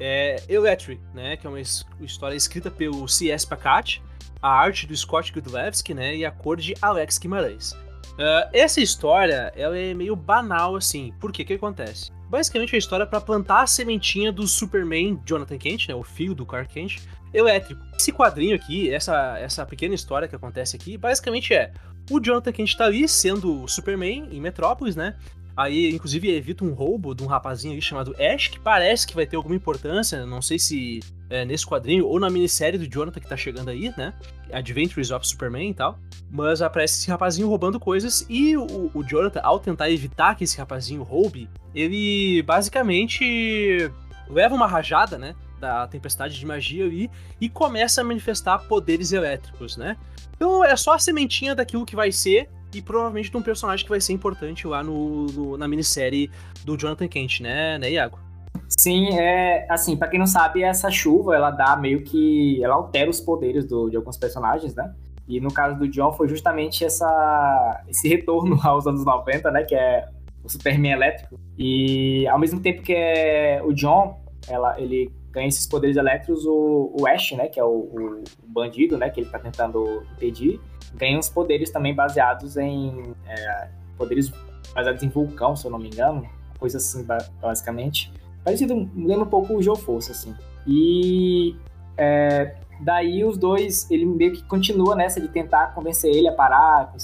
é 0.00 0.42
Electric, 0.48 1.00
né? 1.14 1.36
Que 1.36 1.46
é 1.46 1.50
uma 1.50 1.60
história 1.60 2.34
escrita 2.34 2.70
pelo 2.70 3.08
C.S. 3.08 3.46
Pacat, 3.46 4.02
a 4.42 4.48
arte 4.48 4.86
do 4.86 4.96
Scott 4.96 5.32
Gudlewski, 5.32 5.94
né? 5.94 6.16
E 6.16 6.24
a 6.24 6.30
cor 6.30 6.56
de 6.56 6.74
Alex 6.82 7.18
Guimarães. 7.18 7.72
Uh, 7.72 8.48
essa 8.52 8.80
história, 8.80 9.52
ela 9.54 9.76
é 9.76 9.92
meio 9.92 10.16
banal, 10.16 10.76
assim. 10.76 11.12
Por 11.20 11.32
quê? 11.32 11.42
O 11.42 11.46
que 11.46 11.54
acontece? 11.54 12.10
Basicamente 12.28 12.74
a 12.74 12.78
história 12.78 13.04
é 13.04 13.06
para 13.06 13.20
plantar 13.20 13.62
a 13.62 13.66
sementinha 13.66 14.32
do 14.32 14.46
Superman 14.48 15.20
Jonathan 15.24 15.58
Kent, 15.58 15.88
né, 15.88 15.94
o 15.94 16.02
filho 16.02 16.34
do 16.34 16.44
Clark 16.44 16.72
Kent, 16.72 16.98
elétrico. 17.32 17.80
Esse 17.96 18.12
quadrinho 18.12 18.56
aqui, 18.56 18.92
essa, 18.92 19.38
essa 19.38 19.64
pequena 19.64 19.94
história 19.94 20.26
que 20.26 20.34
acontece 20.34 20.74
aqui, 20.74 20.96
basicamente 20.96 21.54
é 21.54 21.72
o 22.10 22.20
Jonathan 22.20 22.52
Kent 22.52 22.76
tá 22.76 22.84
ali 22.84 23.08
sendo 23.08 23.62
o 23.62 23.68
Superman 23.68 24.28
em 24.30 24.40
Metrópolis, 24.40 24.96
né? 24.96 25.16
Aí, 25.56 25.90
inclusive, 25.90 26.28
evita 26.30 26.64
um 26.64 26.74
roubo 26.74 27.14
de 27.14 27.22
um 27.22 27.26
rapazinho 27.26 27.72
aí 27.72 27.80
chamado 27.80 28.14
Ash, 28.20 28.48
que 28.48 28.60
parece 28.60 29.06
que 29.06 29.14
vai 29.14 29.26
ter 29.26 29.36
alguma 29.36 29.56
importância, 29.56 30.26
não 30.26 30.42
sei 30.42 30.58
se 30.58 31.00
é, 31.30 31.46
nesse 31.46 31.66
quadrinho 31.66 32.06
ou 32.06 32.20
na 32.20 32.28
minissérie 32.28 32.78
do 32.78 32.86
Jonathan 32.86 33.20
que 33.20 33.26
tá 33.26 33.38
chegando 33.38 33.70
aí, 33.70 33.92
né? 33.96 34.12
Adventures 34.52 35.10
of 35.10 35.26
Superman 35.26 35.70
e 35.70 35.74
tal. 35.74 35.98
Mas 36.30 36.60
aparece 36.60 36.98
esse 36.98 37.10
rapazinho 37.10 37.48
roubando 37.48 37.80
coisas 37.80 38.26
e 38.28 38.54
o, 38.54 38.90
o 38.92 39.02
Jonathan, 39.02 39.40
ao 39.40 39.58
tentar 39.58 39.90
evitar 39.90 40.34
que 40.34 40.44
esse 40.44 40.58
rapazinho 40.58 41.02
roube, 41.02 41.48
ele 41.74 42.42
basicamente 42.42 43.90
leva 44.28 44.54
uma 44.54 44.66
rajada, 44.66 45.16
né? 45.16 45.34
Da 45.60 45.86
tempestade 45.86 46.38
de 46.38 46.44
magia 46.44 46.84
ali 46.84 47.10
e 47.40 47.48
começa 47.48 48.02
a 48.02 48.04
manifestar 48.04 48.58
poderes 48.68 49.12
elétricos, 49.12 49.76
né? 49.76 49.96
Então 50.34 50.62
é 50.62 50.76
só 50.76 50.94
a 50.94 50.98
sementinha 50.98 51.54
daquilo 51.54 51.86
que 51.86 51.96
vai 51.96 52.12
ser 52.12 52.48
e 52.74 52.82
provavelmente 52.82 53.30
de 53.30 53.36
um 53.36 53.42
personagem 53.42 53.84
que 53.84 53.90
vai 53.90 54.00
ser 54.00 54.12
importante 54.12 54.66
lá 54.66 54.82
no, 54.82 55.26
no 55.26 55.56
na 55.56 55.66
minissérie 55.66 56.30
do 56.64 56.76
Jonathan 56.76 57.08
Kent, 57.08 57.40
né, 57.40 57.78
né, 57.78 57.90
Iago? 57.90 58.18
Sim, 58.68 59.14
é 59.18 59.66
assim, 59.70 59.96
para 59.96 60.08
quem 60.08 60.18
não 60.18 60.26
sabe, 60.26 60.62
essa 60.62 60.90
chuva 60.90 61.34
ela 61.34 61.50
dá 61.50 61.76
meio 61.76 62.02
que. 62.02 62.62
ela 62.62 62.74
altera 62.74 63.08
os 63.08 63.20
poderes 63.20 63.64
do, 63.64 63.88
de 63.88 63.96
alguns 63.96 64.16
personagens, 64.16 64.74
né? 64.74 64.92
E 65.28 65.40
no 65.40 65.52
caso 65.52 65.78
do 65.78 65.88
John 65.88 66.12
foi 66.12 66.28
justamente 66.28 66.84
essa, 66.84 67.84
esse 67.88 68.08
retorno 68.08 68.58
aos 68.62 68.86
anos 68.86 69.04
90, 69.04 69.50
né? 69.50 69.64
Que 69.64 69.74
é 69.74 70.08
o 70.42 70.48
Superman 70.48 70.92
elétrico. 70.92 71.38
E 71.58 72.26
ao 72.28 72.38
mesmo 72.38 72.60
tempo 72.60 72.82
que 72.82 72.92
é 72.92 73.60
o 73.64 73.72
John, 73.72 74.20
ela, 74.48 74.80
ele 74.80 75.12
ganha 75.36 75.48
esses 75.48 75.66
poderes 75.66 75.98
elétricos, 75.98 76.46
o, 76.46 76.96
o 76.98 77.06
Ash, 77.06 77.32
né? 77.32 77.46
Que 77.46 77.60
é 77.60 77.64
o, 77.64 77.68
o, 77.68 78.24
bandido, 78.46 78.96
né? 78.96 79.10
Que 79.10 79.20
ele 79.20 79.28
tá 79.28 79.38
tentando 79.38 80.02
impedir, 80.14 80.58
ganha 80.94 81.18
uns 81.18 81.28
poderes 81.28 81.70
também 81.70 81.94
baseados 81.94 82.56
em. 82.56 83.14
É, 83.28 83.68
poderes 83.98 84.32
baseados 84.74 85.02
em 85.02 85.08
vulcão, 85.08 85.54
se 85.54 85.66
eu 85.66 85.70
não 85.70 85.78
me 85.78 85.88
engano. 85.88 86.26
Coisa 86.58 86.78
assim, 86.78 87.06
basicamente. 87.40 88.10
Parecido, 88.42 88.88
lembra 88.96 89.24
um 89.24 89.28
pouco 89.28 89.54
o 89.54 89.62
Geoforce, 89.62 90.10
assim. 90.10 90.34
E 90.66 91.54
é, 91.98 92.56
daí 92.80 93.22
os 93.22 93.36
dois, 93.36 93.90
ele 93.90 94.06
meio 94.06 94.32
que 94.32 94.42
continua 94.44 94.96
nessa 94.96 95.20
de 95.20 95.28
tentar 95.28 95.74
convencer 95.74 96.14
ele 96.14 96.28
a 96.28 96.32
parar 96.32 96.94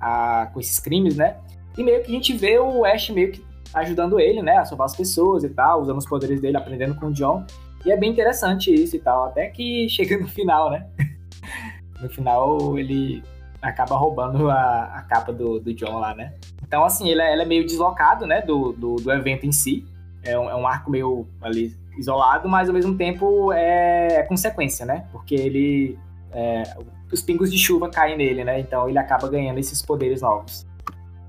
a, 0.00 0.50
com 0.52 0.58
esses 0.58 0.80
crimes, 0.80 1.16
né? 1.16 1.36
E 1.76 1.84
meio 1.84 2.02
que 2.02 2.10
a 2.10 2.14
gente 2.14 2.32
vê 2.36 2.58
o 2.58 2.84
Ash 2.84 3.10
meio 3.10 3.30
que 3.30 3.46
ajudando 3.72 4.18
ele, 4.18 4.42
né, 4.42 4.56
a 4.56 4.64
salvar 4.64 4.86
as 4.86 4.96
pessoas 4.96 5.44
e 5.44 5.48
tal, 5.50 5.82
usando 5.82 5.98
os 5.98 6.08
poderes 6.08 6.40
dele, 6.40 6.56
aprendendo 6.56 6.94
com 6.96 7.06
o 7.06 7.12
John. 7.12 7.44
E 7.84 7.92
é 7.92 7.96
bem 7.96 8.10
interessante 8.10 8.72
isso 8.72 8.96
e 8.96 8.98
tal, 8.98 9.26
até 9.26 9.46
que 9.48 9.88
chega 9.90 10.18
no 10.18 10.28
final, 10.28 10.70
né? 10.70 10.86
no 12.00 12.08
final 12.08 12.78
ele 12.78 13.22
acaba 13.60 13.96
roubando 13.96 14.50
a, 14.50 14.84
a 14.84 15.02
capa 15.02 15.32
do, 15.32 15.58
do 15.58 15.74
John 15.74 15.98
lá, 15.98 16.14
né? 16.14 16.34
Então, 16.62 16.84
assim, 16.84 17.08
ele 17.08 17.22
é, 17.22 17.32
ele 17.32 17.42
é 17.42 17.46
meio 17.46 17.64
deslocado, 17.64 18.26
né, 18.26 18.42
do, 18.42 18.72
do, 18.72 18.96
do 18.96 19.10
evento 19.10 19.46
em 19.46 19.52
si 19.52 19.86
é 20.22 20.38
um, 20.38 20.50
é 20.50 20.54
um 20.54 20.66
arco 20.66 20.90
meio 20.90 21.26
ali 21.40 21.74
isolado, 21.98 22.48
mas 22.48 22.68
ao 22.68 22.74
mesmo 22.74 22.96
tempo 22.96 23.52
é, 23.52 24.20
é 24.20 24.22
consequência, 24.22 24.84
né? 24.84 25.06
Porque 25.12 25.34
ele. 25.34 25.98
É, 26.32 26.62
os 27.10 27.22
pingos 27.22 27.50
de 27.50 27.58
chuva 27.58 27.88
caem 27.88 28.16
nele, 28.16 28.44
né? 28.44 28.60
Então 28.60 28.88
ele 28.88 28.98
acaba 28.98 29.28
ganhando 29.28 29.58
esses 29.58 29.80
poderes 29.80 30.20
novos. 30.20 30.66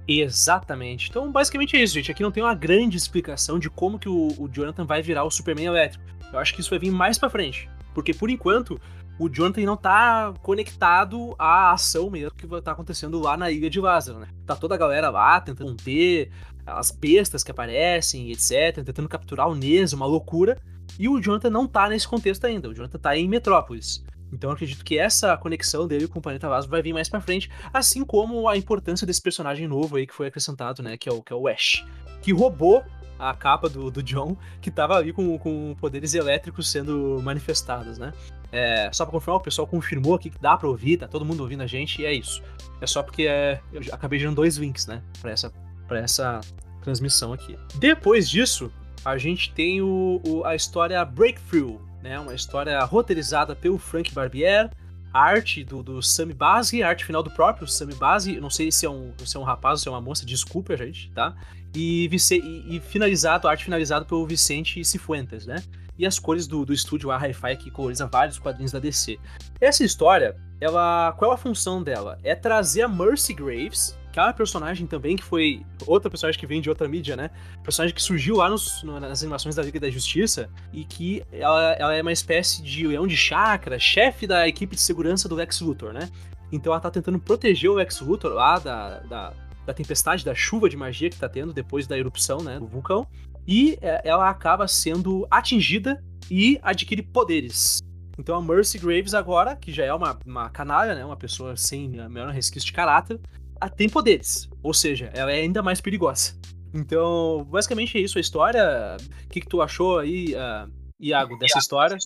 Exatamente. 0.08 1.10
Então, 1.10 1.32
basicamente 1.32 1.78
é 1.78 1.84
isso, 1.84 1.94
gente. 1.94 2.12
Aqui 2.12 2.24
não 2.24 2.32
tem 2.32 2.44
uma 2.44 2.56
grande 2.56 2.98
explicação 2.98 3.60
de 3.60 3.70
como 3.70 4.00
que 4.00 4.10
o, 4.10 4.28
o 4.40 4.50
Jonathan 4.50 4.84
vai 4.84 5.02
virar 5.02 5.24
o 5.24 5.32
Superman 5.32 5.68
elétrico. 5.68 6.04
Eu 6.32 6.40
acho 6.40 6.54
que 6.54 6.62
isso 6.62 6.70
vai 6.70 6.80
vir 6.80 6.92
mais 6.92 7.18
para 7.18 7.30
frente. 7.30 7.70
Porque, 7.94 8.14
por 8.14 8.30
enquanto, 8.30 8.80
o 9.20 9.28
Jonathan 9.28 9.62
não 9.62 9.76
tá 9.76 10.34
conectado 10.42 11.36
à 11.38 11.72
ação 11.72 12.10
mesmo 12.10 12.32
que 12.32 12.48
tá 12.62 12.72
acontecendo 12.72 13.20
lá 13.20 13.36
na 13.36 13.52
Ilha 13.52 13.70
de 13.70 13.80
Lázaro, 13.80 14.20
né? 14.20 14.28
Tá 14.46 14.56
toda 14.56 14.76
a 14.76 14.78
galera 14.78 15.10
lá 15.10 15.42
tentando 15.42 15.76
ter 15.76 16.32
as 16.66 16.92
bestas 16.92 17.44
que 17.44 17.52
aparecem, 17.52 18.32
etc., 18.32 18.84
tentando 18.84 19.10
capturar 19.10 19.50
o 19.50 19.56
Nes, 19.56 19.92
uma 19.92 20.06
loucura. 20.06 20.58
E 20.98 21.10
o 21.10 21.20
Jonathan 21.20 21.50
não 21.50 21.68
tá 21.68 21.90
nesse 21.90 22.08
contexto 22.08 22.46
ainda. 22.46 22.70
O 22.70 22.74
Jonathan 22.74 23.00
tá 23.00 23.18
em 23.18 23.28
Metrópolis. 23.28 24.04
Então 24.32 24.52
eu 24.52 24.54
acredito 24.54 24.86
que 24.86 24.98
essa 24.98 25.36
conexão 25.38 25.88
dele 25.88 26.08
com 26.08 26.20
o 26.20 26.22
Planeta 26.22 26.48
Vaso 26.48 26.70
vai 26.70 26.82
vir 26.82 26.94
mais 26.94 27.10
para 27.10 27.20
frente, 27.20 27.50
assim 27.74 28.06
como 28.06 28.48
a 28.48 28.56
importância 28.56 29.06
desse 29.06 29.22
personagem 29.22 29.68
novo 29.68 29.96
aí 29.96 30.06
que 30.06 30.14
foi 30.14 30.28
acrescentado, 30.28 30.84
né, 30.84 30.98
que 30.98 31.10
é 31.10 31.12
o, 31.12 31.22
que 31.22 31.34
é 31.34 31.36
o 31.36 31.48
Ash, 31.48 31.84
que 32.22 32.32
roubou 32.32 32.84
a 33.20 33.34
capa 33.34 33.68
do, 33.68 33.92
do 33.92 34.02
John, 34.02 34.36
que 34.62 34.72
tava 34.72 34.96
ali 34.96 35.12
com, 35.14 35.38
com 35.38 35.76
poderes 35.80 36.14
elétricos 36.14 36.72
sendo 36.72 37.20
manifestados, 37.22 37.98
né? 37.98 38.14
É, 38.52 38.90
só 38.92 39.06
pra 39.06 39.12
confirmar, 39.12 39.40
o 39.40 39.44
pessoal 39.44 39.68
confirmou 39.68 40.16
aqui 40.16 40.30
que 40.30 40.40
dá 40.40 40.58
pra 40.58 40.68
ouvir, 40.68 40.98
tá 40.98 41.08
todo 41.08 41.24
mundo 41.24 41.42
ouvindo 41.42 41.62
a 41.62 41.68
gente, 41.68 42.02
e 42.02 42.06
é 42.06 42.14
isso. 42.14 42.42
É 42.82 42.88
só 42.88 43.04
porque 43.04 43.28
é, 43.28 43.60
eu 43.72 43.82
acabei 43.92 44.18
gerando 44.18 44.36
dois 44.36 44.58
links, 44.58 44.88
né, 44.88 45.04
pra 45.22 45.32
essa, 45.32 45.52
pra 45.88 46.00
essa 46.00 46.40
transmissão 46.82 47.34
aqui. 47.34 47.58
Depois 47.76 48.30
disso, 48.30 48.72
a 49.04 49.18
gente 49.18 49.52
tem 49.54 49.82
o, 49.82 50.22
o, 50.26 50.44
a 50.46 50.56
história 50.56 51.04
Breakthrough, 51.06 51.80
né? 52.02 52.20
Uma 52.20 52.34
história 52.34 52.80
roteirizada 52.84 53.56
pelo 53.56 53.78
Frank 53.78 54.14
Barbier, 54.14 54.70
a 55.14 55.22
arte 55.22 55.64
do, 55.64 55.82
do 55.82 56.02
Sammy 56.02 56.34
Base, 56.34 56.82
a 56.84 56.90
arte 56.90 57.06
final 57.06 57.24
do 57.24 57.32
próprio 57.32 57.68
Sammy 57.68 57.96
Base. 57.96 58.40
Não 58.40 58.50
sei 58.50 58.72
se 58.72 58.86
é, 58.86 58.90
um, 58.90 59.14
se 59.26 59.36
é 59.36 59.40
um 59.40 59.44
rapaz 59.44 59.74
ou 59.74 59.78
se 59.78 59.88
é 59.88 59.92
uma 59.92 60.02
moça, 60.02 60.26
desculpa, 60.26 60.76
gente, 60.78 61.12
tá? 61.12 61.36
E, 61.76 62.10
e, 62.12 62.76
e 62.76 62.80
finalizado, 62.80 63.48
a 63.48 63.52
arte 63.52 63.66
finalizada 63.66 64.06
pelo 64.06 64.26
Vicente 64.26 64.84
Cifuentes, 64.84 65.46
né? 65.46 65.64
E 65.98 66.06
as 66.06 66.18
cores 66.18 66.48
do, 66.48 66.66
do 66.66 66.74
estúdio 66.74 67.12
A 67.12 67.18
Hi-Fi 67.18 67.58
que 67.58 67.72
coloriza 67.72 68.08
vários 68.08 68.40
quadrinhos 68.40 68.72
da 68.72 68.80
DC. 68.80 69.20
Essa 69.60 69.84
história, 69.84 70.38
ela, 70.62 71.14
qual 71.18 71.32
é 71.32 71.34
a 71.34 71.38
função 71.38 71.84
dela? 71.84 72.18
É 72.24 72.34
trazer 72.34 72.84
a 72.84 72.88
Mercy 72.88 73.34
Graves, 73.34 73.98
que 74.12 74.20
é 74.20 74.24
uma 74.24 74.34
personagem 74.34 74.88
também 74.88 75.16
que 75.16 75.24
foi 75.24 75.64
outra 75.86 76.10
personagem 76.10 76.40
que 76.40 76.48
vem 76.48 76.62
de 76.62 76.70
outra 76.70 76.88
mídia, 76.88 77.16
né? 77.16 77.30
Personagem 77.64 77.96
que 77.96 78.02
surgiu 78.02 78.38
lá 78.38 78.50
nos, 78.50 78.84
nas 78.84 79.22
animações 79.22 79.56
da 79.56 79.62
Liga 79.62 79.80
da 79.80 79.90
Justiça 79.90 80.50
e 80.74 80.84
que 80.84 81.24
ela, 81.32 81.74
ela 81.74 81.94
é 81.94 82.02
uma 82.02 82.12
espécie 82.12 82.62
de 82.64 82.88
leão 82.88 83.06
de 83.06 83.16
chakra, 83.16 83.78
chefe 83.78 84.26
da 84.26 84.48
equipe 84.48 84.76
de 84.76 84.82
segurança 84.82 85.30
do 85.30 85.36
Lex 85.36 85.62
Luthor, 85.62 85.94
né? 85.94 86.10
Então 86.52 86.74
ela 86.74 86.80
tá 86.80 86.90
tentando 86.90 87.20
proteger 87.20 87.70
o 87.70 87.76
Lex 87.76 88.02
Luthor 88.02 88.34
lá 88.34 88.58
da, 88.58 89.00
da, 89.02 89.34
da 89.66 89.74
tempestade, 89.74 90.26
da 90.26 90.34
chuva 90.34 90.68
de 90.68 90.76
magia 90.76 91.10
que 91.10 91.18
tá 91.18 91.30
tendo 91.30 91.54
depois 91.54 91.86
da 91.86 91.98
erupção, 91.98 92.42
né, 92.42 92.60
do 92.60 92.68
vulcão. 92.68 93.08
E 93.48 93.78
é, 93.82 94.02
ela 94.04 94.30
acaba 94.30 94.68
sendo 94.68 95.28
atingida 95.30 96.04
e 96.30 96.60
adquire 96.62 97.02
poderes. 97.02 97.80
Então 98.18 98.36
a 98.36 98.42
Mercy 98.42 98.78
Graves 98.78 99.14
agora, 99.14 99.56
que 99.56 99.72
já 99.72 99.86
é 99.86 99.94
uma, 99.94 100.20
uma 100.26 100.50
canalha, 100.50 100.94
né, 100.94 101.06
uma 101.06 101.16
pessoa 101.16 101.56
sem 101.56 101.88
menor 101.88 102.32
resquício 102.32 102.68
de 102.68 102.74
caráter, 102.74 103.20
tem 103.68 103.90
poderes. 103.90 104.48
Ou 104.62 104.74
seja, 104.74 105.10
ela 105.14 105.32
é 105.32 105.42
ainda 105.42 105.64
mais 105.64 105.82
perigosa. 105.82 106.34
Então, 106.74 107.46
basicamente 107.50 107.98
é 107.98 108.02
isso 108.02 108.18
a 108.18 108.22
história. 108.22 108.98
O 109.26 109.30
que, 109.30 109.42
que 109.42 109.48
tu 109.48 109.62
achou 109.62 110.00
aí, 110.00 110.36
uh, 110.36 110.72
Iago, 111.00 111.38
dessa 111.40 111.58
história? 111.58 111.98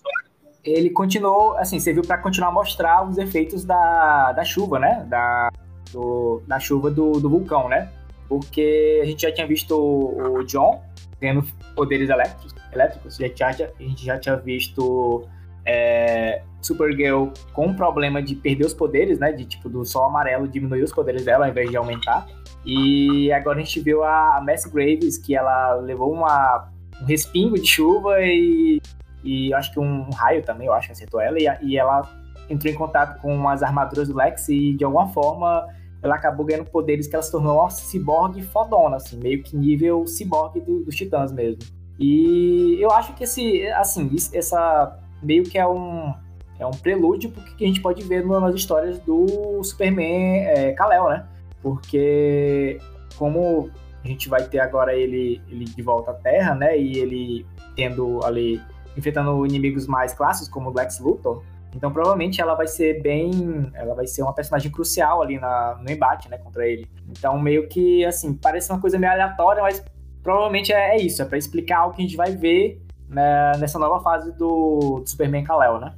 Ele 0.64 0.90
continuou, 0.90 1.58
assim, 1.58 1.78
serviu 1.80 2.04
para 2.04 2.18
continuar 2.18 2.48
a 2.50 2.54
mostrar 2.54 3.08
os 3.08 3.18
efeitos 3.18 3.66
da, 3.66 4.32
da 4.32 4.46
chuva, 4.46 4.80
né? 4.80 5.06
Da, 5.10 5.50
do, 5.92 6.42
da 6.48 6.60
chuva 6.60 6.90
do, 6.90 7.20
do 7.20 7.30
vulcão, 7.30 7.68
né? 7.68 7.92
Porque 8.30 9.02
a 9.04 9.06
gente 9.06 9.24
já 9.24 9.32
tinha 9.32 9.46
visto 9.46 9.76
o, 9.76 10.40
o 10.40 10.44
John 10.46 10.82
tendo 11.20 11.46
poderes 11.76 12.10
elétricos, 12.10 12.54
elétricos 12.72 13.18
já, 13.18 13.52
já, 13.52 13.66
a 13.66 13.84
gente 13.84 14.06
já 14.06 14.20
tinha 14.20 14.36
visto 14.36 15.28
é, 15.66 16.42
Supergirl 16.62 17.28
com 17.54 17.68
um 17.68 17.76
problema 17.76 18.22
de 18.22 18.36
perder 18.36 18.66
os 18.66 18.74
poderes, 18.74 19.20
né? 19.20 19.32
De 19.32 19.46
tipo, 19.46 19.70
do 19.70 19.86
sol 19.86 20.06
amarelo 20.06 20.48
diminuir 20.48 20.84
os 20.84 20.94
poderes 20.94 21.26
dela 21.26 21.46
ao 21.46 21.52
invés 21.52 21.70
de 21.70 21.78
aumentar. 21.78 22.28
E 22.66 23.32
agora 23.32 23.60
a 23.60 23.64
gente 23.64 23.80
viu 23.82 24.04
a 24.04 24.42
Mass 24.46 24.66
Graves, 24.66 25.18
que 25.18 25.36
ela 25.36 25.76
levou 25.76 26.12
uma, 26.12 26.70
um 27.02 27.06
respingo 27.06 27.56
de 27.56 27.68
chuva 27.68 28.22
e, 28.22 28.82
e 29.24 29.54
acho 29.54 29.74
que 29.74 29.80
um 29.80 30.10
raio 30.12 30.42
também, 30.44 30.68
eu 30.68 30.74
acho 30.74 30.92
acertou 30.92 31.20
ela, 31.20 31.38
e, 31.38 31.46
e 31.62 31.78
ela 31.78 32.10
entrou 32.50 32.72
em 32.72 32.76
contato 32.76 33.22
com 33.22 33.50
as 33.50 33.62
armaduras 33.62 34.08
do 34.08 34.16
Lex 34.16 34.48
e 34.50 34.74
de 34.74 34.84
alguma 34.84 35.08
forma 35.10 35.68
ela 36.02 36.16
acabou 36.16 36.46
ganhando 36.46 36.70
poderes 36.70 37.08
que 37.08 37.16
ela 37.16 37.24
se 37.24 37.32
tornou 37.32 37.60
uma 37.60 37.70
ciborgue 37.70 38.42
fodona, 38.42 38.98
assim, 38.98 39.18
meio 39.18 39.42
que 39.42 39.56
nível 39.56 40.06
ciborgue 40.06 40.60
do, 40.60 40.84
dos 40.84 40.96
titãs 40.96 41.32
mesmo. 41.32 41.62
E 41.98 42.78
eu 42.80 42.92
acho 42.92 43.14
que 43.14 43.24
esse, 43.24 43.66
assim, 43.68 44.10
essa 44.34 45.00
meio 45.24 45.44
que 45.44 45.58
é 45.58 45.68
um, 45.68 46.14
é 46.60 46.66
um 46.66 46.72
prelúdio 46.72 47.32
porque 47.32 47.56
que 47.56 47.64
a 47.64 47.68
gente 47.68 47.82
pode 47.82 48.04
ver 48.04 48.26
nas 48.26 48.56
histórias 48.56 49.00
do 49.00 49.64
Superman 49.64 50.46
é, 50.46 50.72
Kal-El, 50.74 51.10
né? 51.10 51.26
Porque 51.62 52.80
como 53.18 53.70
a 54.04 54.08
gente 54.08 54.28
vai 54.28 54.44
ter 54.44 54.60
agora 54.60 54.94
ele, 54.94 55.42
ele 55.50 55.66
de 55.66 55.82
volta 55.82 56.12
à 56.12 56.14
Terra, 56.14 56.54
né? 56.54 56.78
E 56.78 56.98
ele 56.98 57.46
tendo 57.76 58.24
ali 58.24 58.62
enfrentando 58.98 59.46
inimigos 59.46 59.88
mais 59.88 60.14
clássicos 60.14 60.50
como 60.50 60.70
o 60.70 60.74
Lex 60.74 61.00
Luthor, 61.00 61.42
então 61.76 61.92
provavelmente 61.92 62.40
ela 62.40 62.54
vai 62.54 62.68
ser 62.68 63.02
bem, 63.02 63.72
ela 63.74 63.96
vai 63.96 64.06
ser 64.06 64.22
uma 64.22 64.34
personagem 64.34 64.72
crucial 64.72 65.22
ali 65.22 65.40
na, 65.40 65.80
no 65.82 65.92
embate, 65.92 66.30
né, 66.30 66.38
contra 66.38 66.68
ele. 66.68 66.88
Então 67.10 67.40
meio 67.40 67.68
que 67.68 68.06
assim 68.06 68.34
parece 68.34 68.72
uma 68.72 68.80
coisa 68.80 69.00
meio 69.00 69.12
aleatória, 69.12 69.64
mas 69.64 69.84
provavelmente 70.22 70.72
é, 70.72 70.96
é 70.96 71.02
isso, 71.02 71.22
é 71.22 71.26
para 71.26 71.38
explicar 71.38 71.80
algo 71.80 71.96
que 71.96 72.02
a 72.02 72.06
gente 72.06 72.16
vai 72.16 72.36
ver 72.36 72.83
né, 73.14 73.54
nessa 73.58 73.80
nova 73.80 74.02
fase 74.02 74.32
do, 74.38 75.02
do 75.02 75.10
Superman 75.10 75.44
Kal-El, 75.44 75.80
né? 75.80 75.94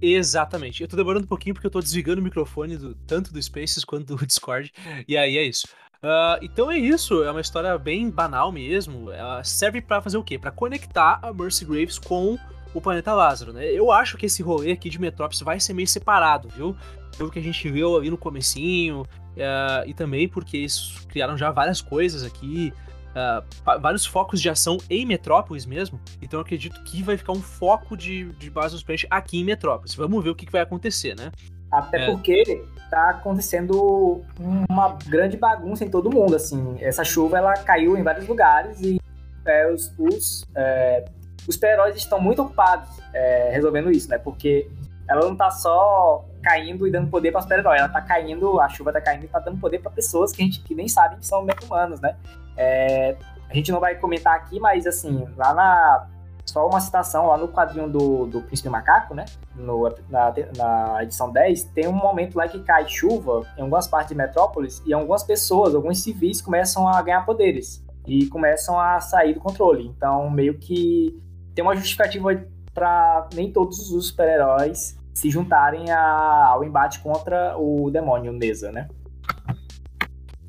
Exatamente. 0.00 0.82
Eu 0.82 0.88
tô 0.88 0.96
demorando 0.96 1.24
um 1.24 1.28
pouquinho 1.28 1.54
porque 1.54 1.66
eu 1.66 1.70
tô 1.70 1.80
desligando 1.80 2.20
o 2.20 2.24
microfone 2.24 2.76
do, 2.76 2.94
tanto 2.94 3.32
do 3.32 3.42
Spaces 3.42 3.84
quanto 3.84 4.16
do 4.16 4.24
Discord. 4.26 4.72
E 5.06 5.16
aí 5.16 5.36
é 5.36 5.42
isso. 5.42 5.66
Uh, 6.02 6.40
então 6.40 6.70
é 6.70 6.78
isso, 6.78 7.22
é 7.22 7.30
uma 7.30 7.42
história 7.42 7.76
bem 7.76 8.08
banal 8.08 8.50
mesmo. 8.50 9.10
Ela 9.12 9.44
serve 9.44 9.82
para 9.82 10.00
fazer 10.00 10.16
o 10.16 10.24
quê? 10.24 10.38
Para 10.38 10.50
conectar 10.50 11.18
a 11.22 11.32
Mercy 11.32 11.66
Graves 11.66 11.98
com 11.98 12.38
o 12.72 12.80
planeta 12.80 13.12
Lázaro, 13.12 13.52
né? 13.52 13.66
Eu 13.66 13.92
acho 13.92 14.16
que 14.16 14.26
esse 14.26 14.42
rolê 14.42 14.72
aqui 14.72 14.88
de 14.88 14.98
Metrópolis 14.98 15.40
vai 15.42 15.60
ser 15.60 15.74
meio 15.74 15.88
separado, 15.88 16.48
viu? 16.48 16.74
Pelo 17.18 17.30
que 17.30 17.38
a 17.38 17.42
gente 17.42 17.68
viu 17.68 17.96
ali 17.96 18.08
no 18.08 18.16
comecinho, 18.16 19.02
uh, 19.02 19.86
e 19.86 19.92
também 19.92 20.28
porque 20.28 20.58
eles 20.58 21.04
criaram 21.08 21.36
já 21.36 21.50
várias 21.50 21.82
coisas 21.82 22.22
aqui, 22.22 22.72
uh, 23.10 23.80
vários 23.80 24.06
focos 24.06 24.40
de 24.40 24.48
ação 24.48 24.78
em 24.88 25.04
Metrópolis 25.06 25.66
mesmo. 25.66 26.00
Então 26.20 26.38
eu 26.38 26.42
acredito 26.42 26.82
que 26.84 27.02
vai 27.02 27.16
ficar 27.16 27.32
um 27.32 27.42
foco 27.42 27.96
de, 27.96 28.32
de 28.32 28.50
base 28.50 28.74
dos 28.74 28.82
peixes 28.82 29.08
aqui 29.10 29.40
em 29.40 29.44
Metrópolis. 29.44 29.94
Vamos 29.94 30.22
ver 30.22 30.30
o 30.30 30.34
que, 30.34 30.46
que 30.46 30.52
vai 30.52 30.60
acontecer, 30.60 31.16
né? 31.16 31.30
Até 31.70 32.02
é. 32.02 32.06
porque 32.06 32.64
tá 32.90 33.10
acontecendo 33.10 34.22
uma 34.68 34.98
grande 35.06 35.36
bagunça 35.36 35.84
em 35.84 35.88
todo 35.88 36.10
mundo, 36.10 36.34
assim. 36.34 36.76
Essa 36.80 37.04
chuva, 37.04 37.38
ela 37.38 37.54
caiu 37.54 37.96
em 37.96 38.02
vários 38.02 38.26
lugares 38.26 38.80
e 38.80 39.00
é, 39.46 39.72
os, 39.72 39.92
os, 39.96 40.44
é, 40.56 41.04
os 41.46 41.54
super-heróis 41.54 41.94
estão 41.94 42.20
muito 42.20 42.42
ocupados 42.42 42.88
é, 43.14 43.50
resolvendo 43.52 43.90
isso, 43.90 44.08
né? 44.08 44.18
Porque 44.18 44.68
ela 45.10 45.22
não 45.26 45.34
tá 45.34 45.50
só 45.50 46.24
caindo 46.40 46.86
e 46.86 46.90
dando 46.90 47.10
poder 47.10 47.32
para 47.32 47.42
super-herói, 47.42 47.78
ela 47.78 47.88
tá 47.88 48.00
caindo, 48.00 48.60
a 48.60 48.68
chuva 48.68 48.92
tá 48.92 49.00
caindo 49.00 49.24
e 49.24 49.28
tá 49.28 49.40
dando 49.40 49.58
poder 49.58 49.80
para 49.80 49.90
pessoas 49.90 50.30
que 50.30 50.40
a 50.40 50.44
gente 50.44 50.62
que 50.62 50.72
nem 50.72 50.86
sabem 50.86 51.18
que 51.18 51.26
são 51.26 51.42
meio 51.42 51.58
humanos, 51.64 52.00
né? 52.00 52.16
É, 52.56 53.16
a 53.48 53.54
gente 53.54 53.72
não 53.72 53.80
vai 53.80 53.96
comentar 53.96 54.36
aqui, 54.36 54.60
mas 54.60 54.86
assim, 54.86 55.26
lá 55.36 55.52
na. 55.52 56.08
Só 56.46 56.66
uma 56.66 56.80
citação 56.80 57.26
lá 57.26 57.36
no 57.36 57.48
quadrinho 57.48 57.88
do, 57.88 58.26
do 58.26 58.42
Príncipe 58.42 58.68
Macaco, 58.68 59.14
né? 59.14 59.24
No, 59.54 59.92
na, 60.08 60.32
na 60.56 61.02
edição 61.02 61.30
10, 61.30 61.64
tem 61.64 61.86
um 61.86 61.92
momento 61.92 62.36
lá 62.36 62.48
que 62.48 62.60
cai 62.60 62.88
chuva 62.88 63.46
em 63.56 63.62
algumas 63.62 63.86
partes 63.86 64.10
de 64.10 64.14
Metrópolis 64.16 64.82
e 64.86 64.92
algumas 64.92 65.22
pessoas, 65.22 65.74
alguns 65.74 66.02
civis 66.02 66.40
começam 66.40 66.88
a 66.88 67.00
ganhar 67.02 67.24
poderes 67.24 67.84
e 68.06 68.26
começam 68.26 68.78
a 68.80 69.00
sair 69.00 69.34
do 69.34 69.40
controle. 69.40 69.86
Então, 69.86 70.30
meio 70.30 70.58
que 70.58 71.20
tem 71.54 71.64
uma 71.64 71.76
justificativa 71.76 72.28
para 72.72 73.28
nem 73.34 73.52
todos 73.52 73.90
os 73.90 74.08
super-heróis 74.08 74.99
se 75.20 75.28
juntarem 75.28 75.90
a, 75.90 76.46
ao 76.46 76.64
embate 76.64 76.98
contra 77.00 77.54
o 77.58 77.90
demônio 77.90 78.32
Neza, 78.32 78.72
né? 78.72 78.88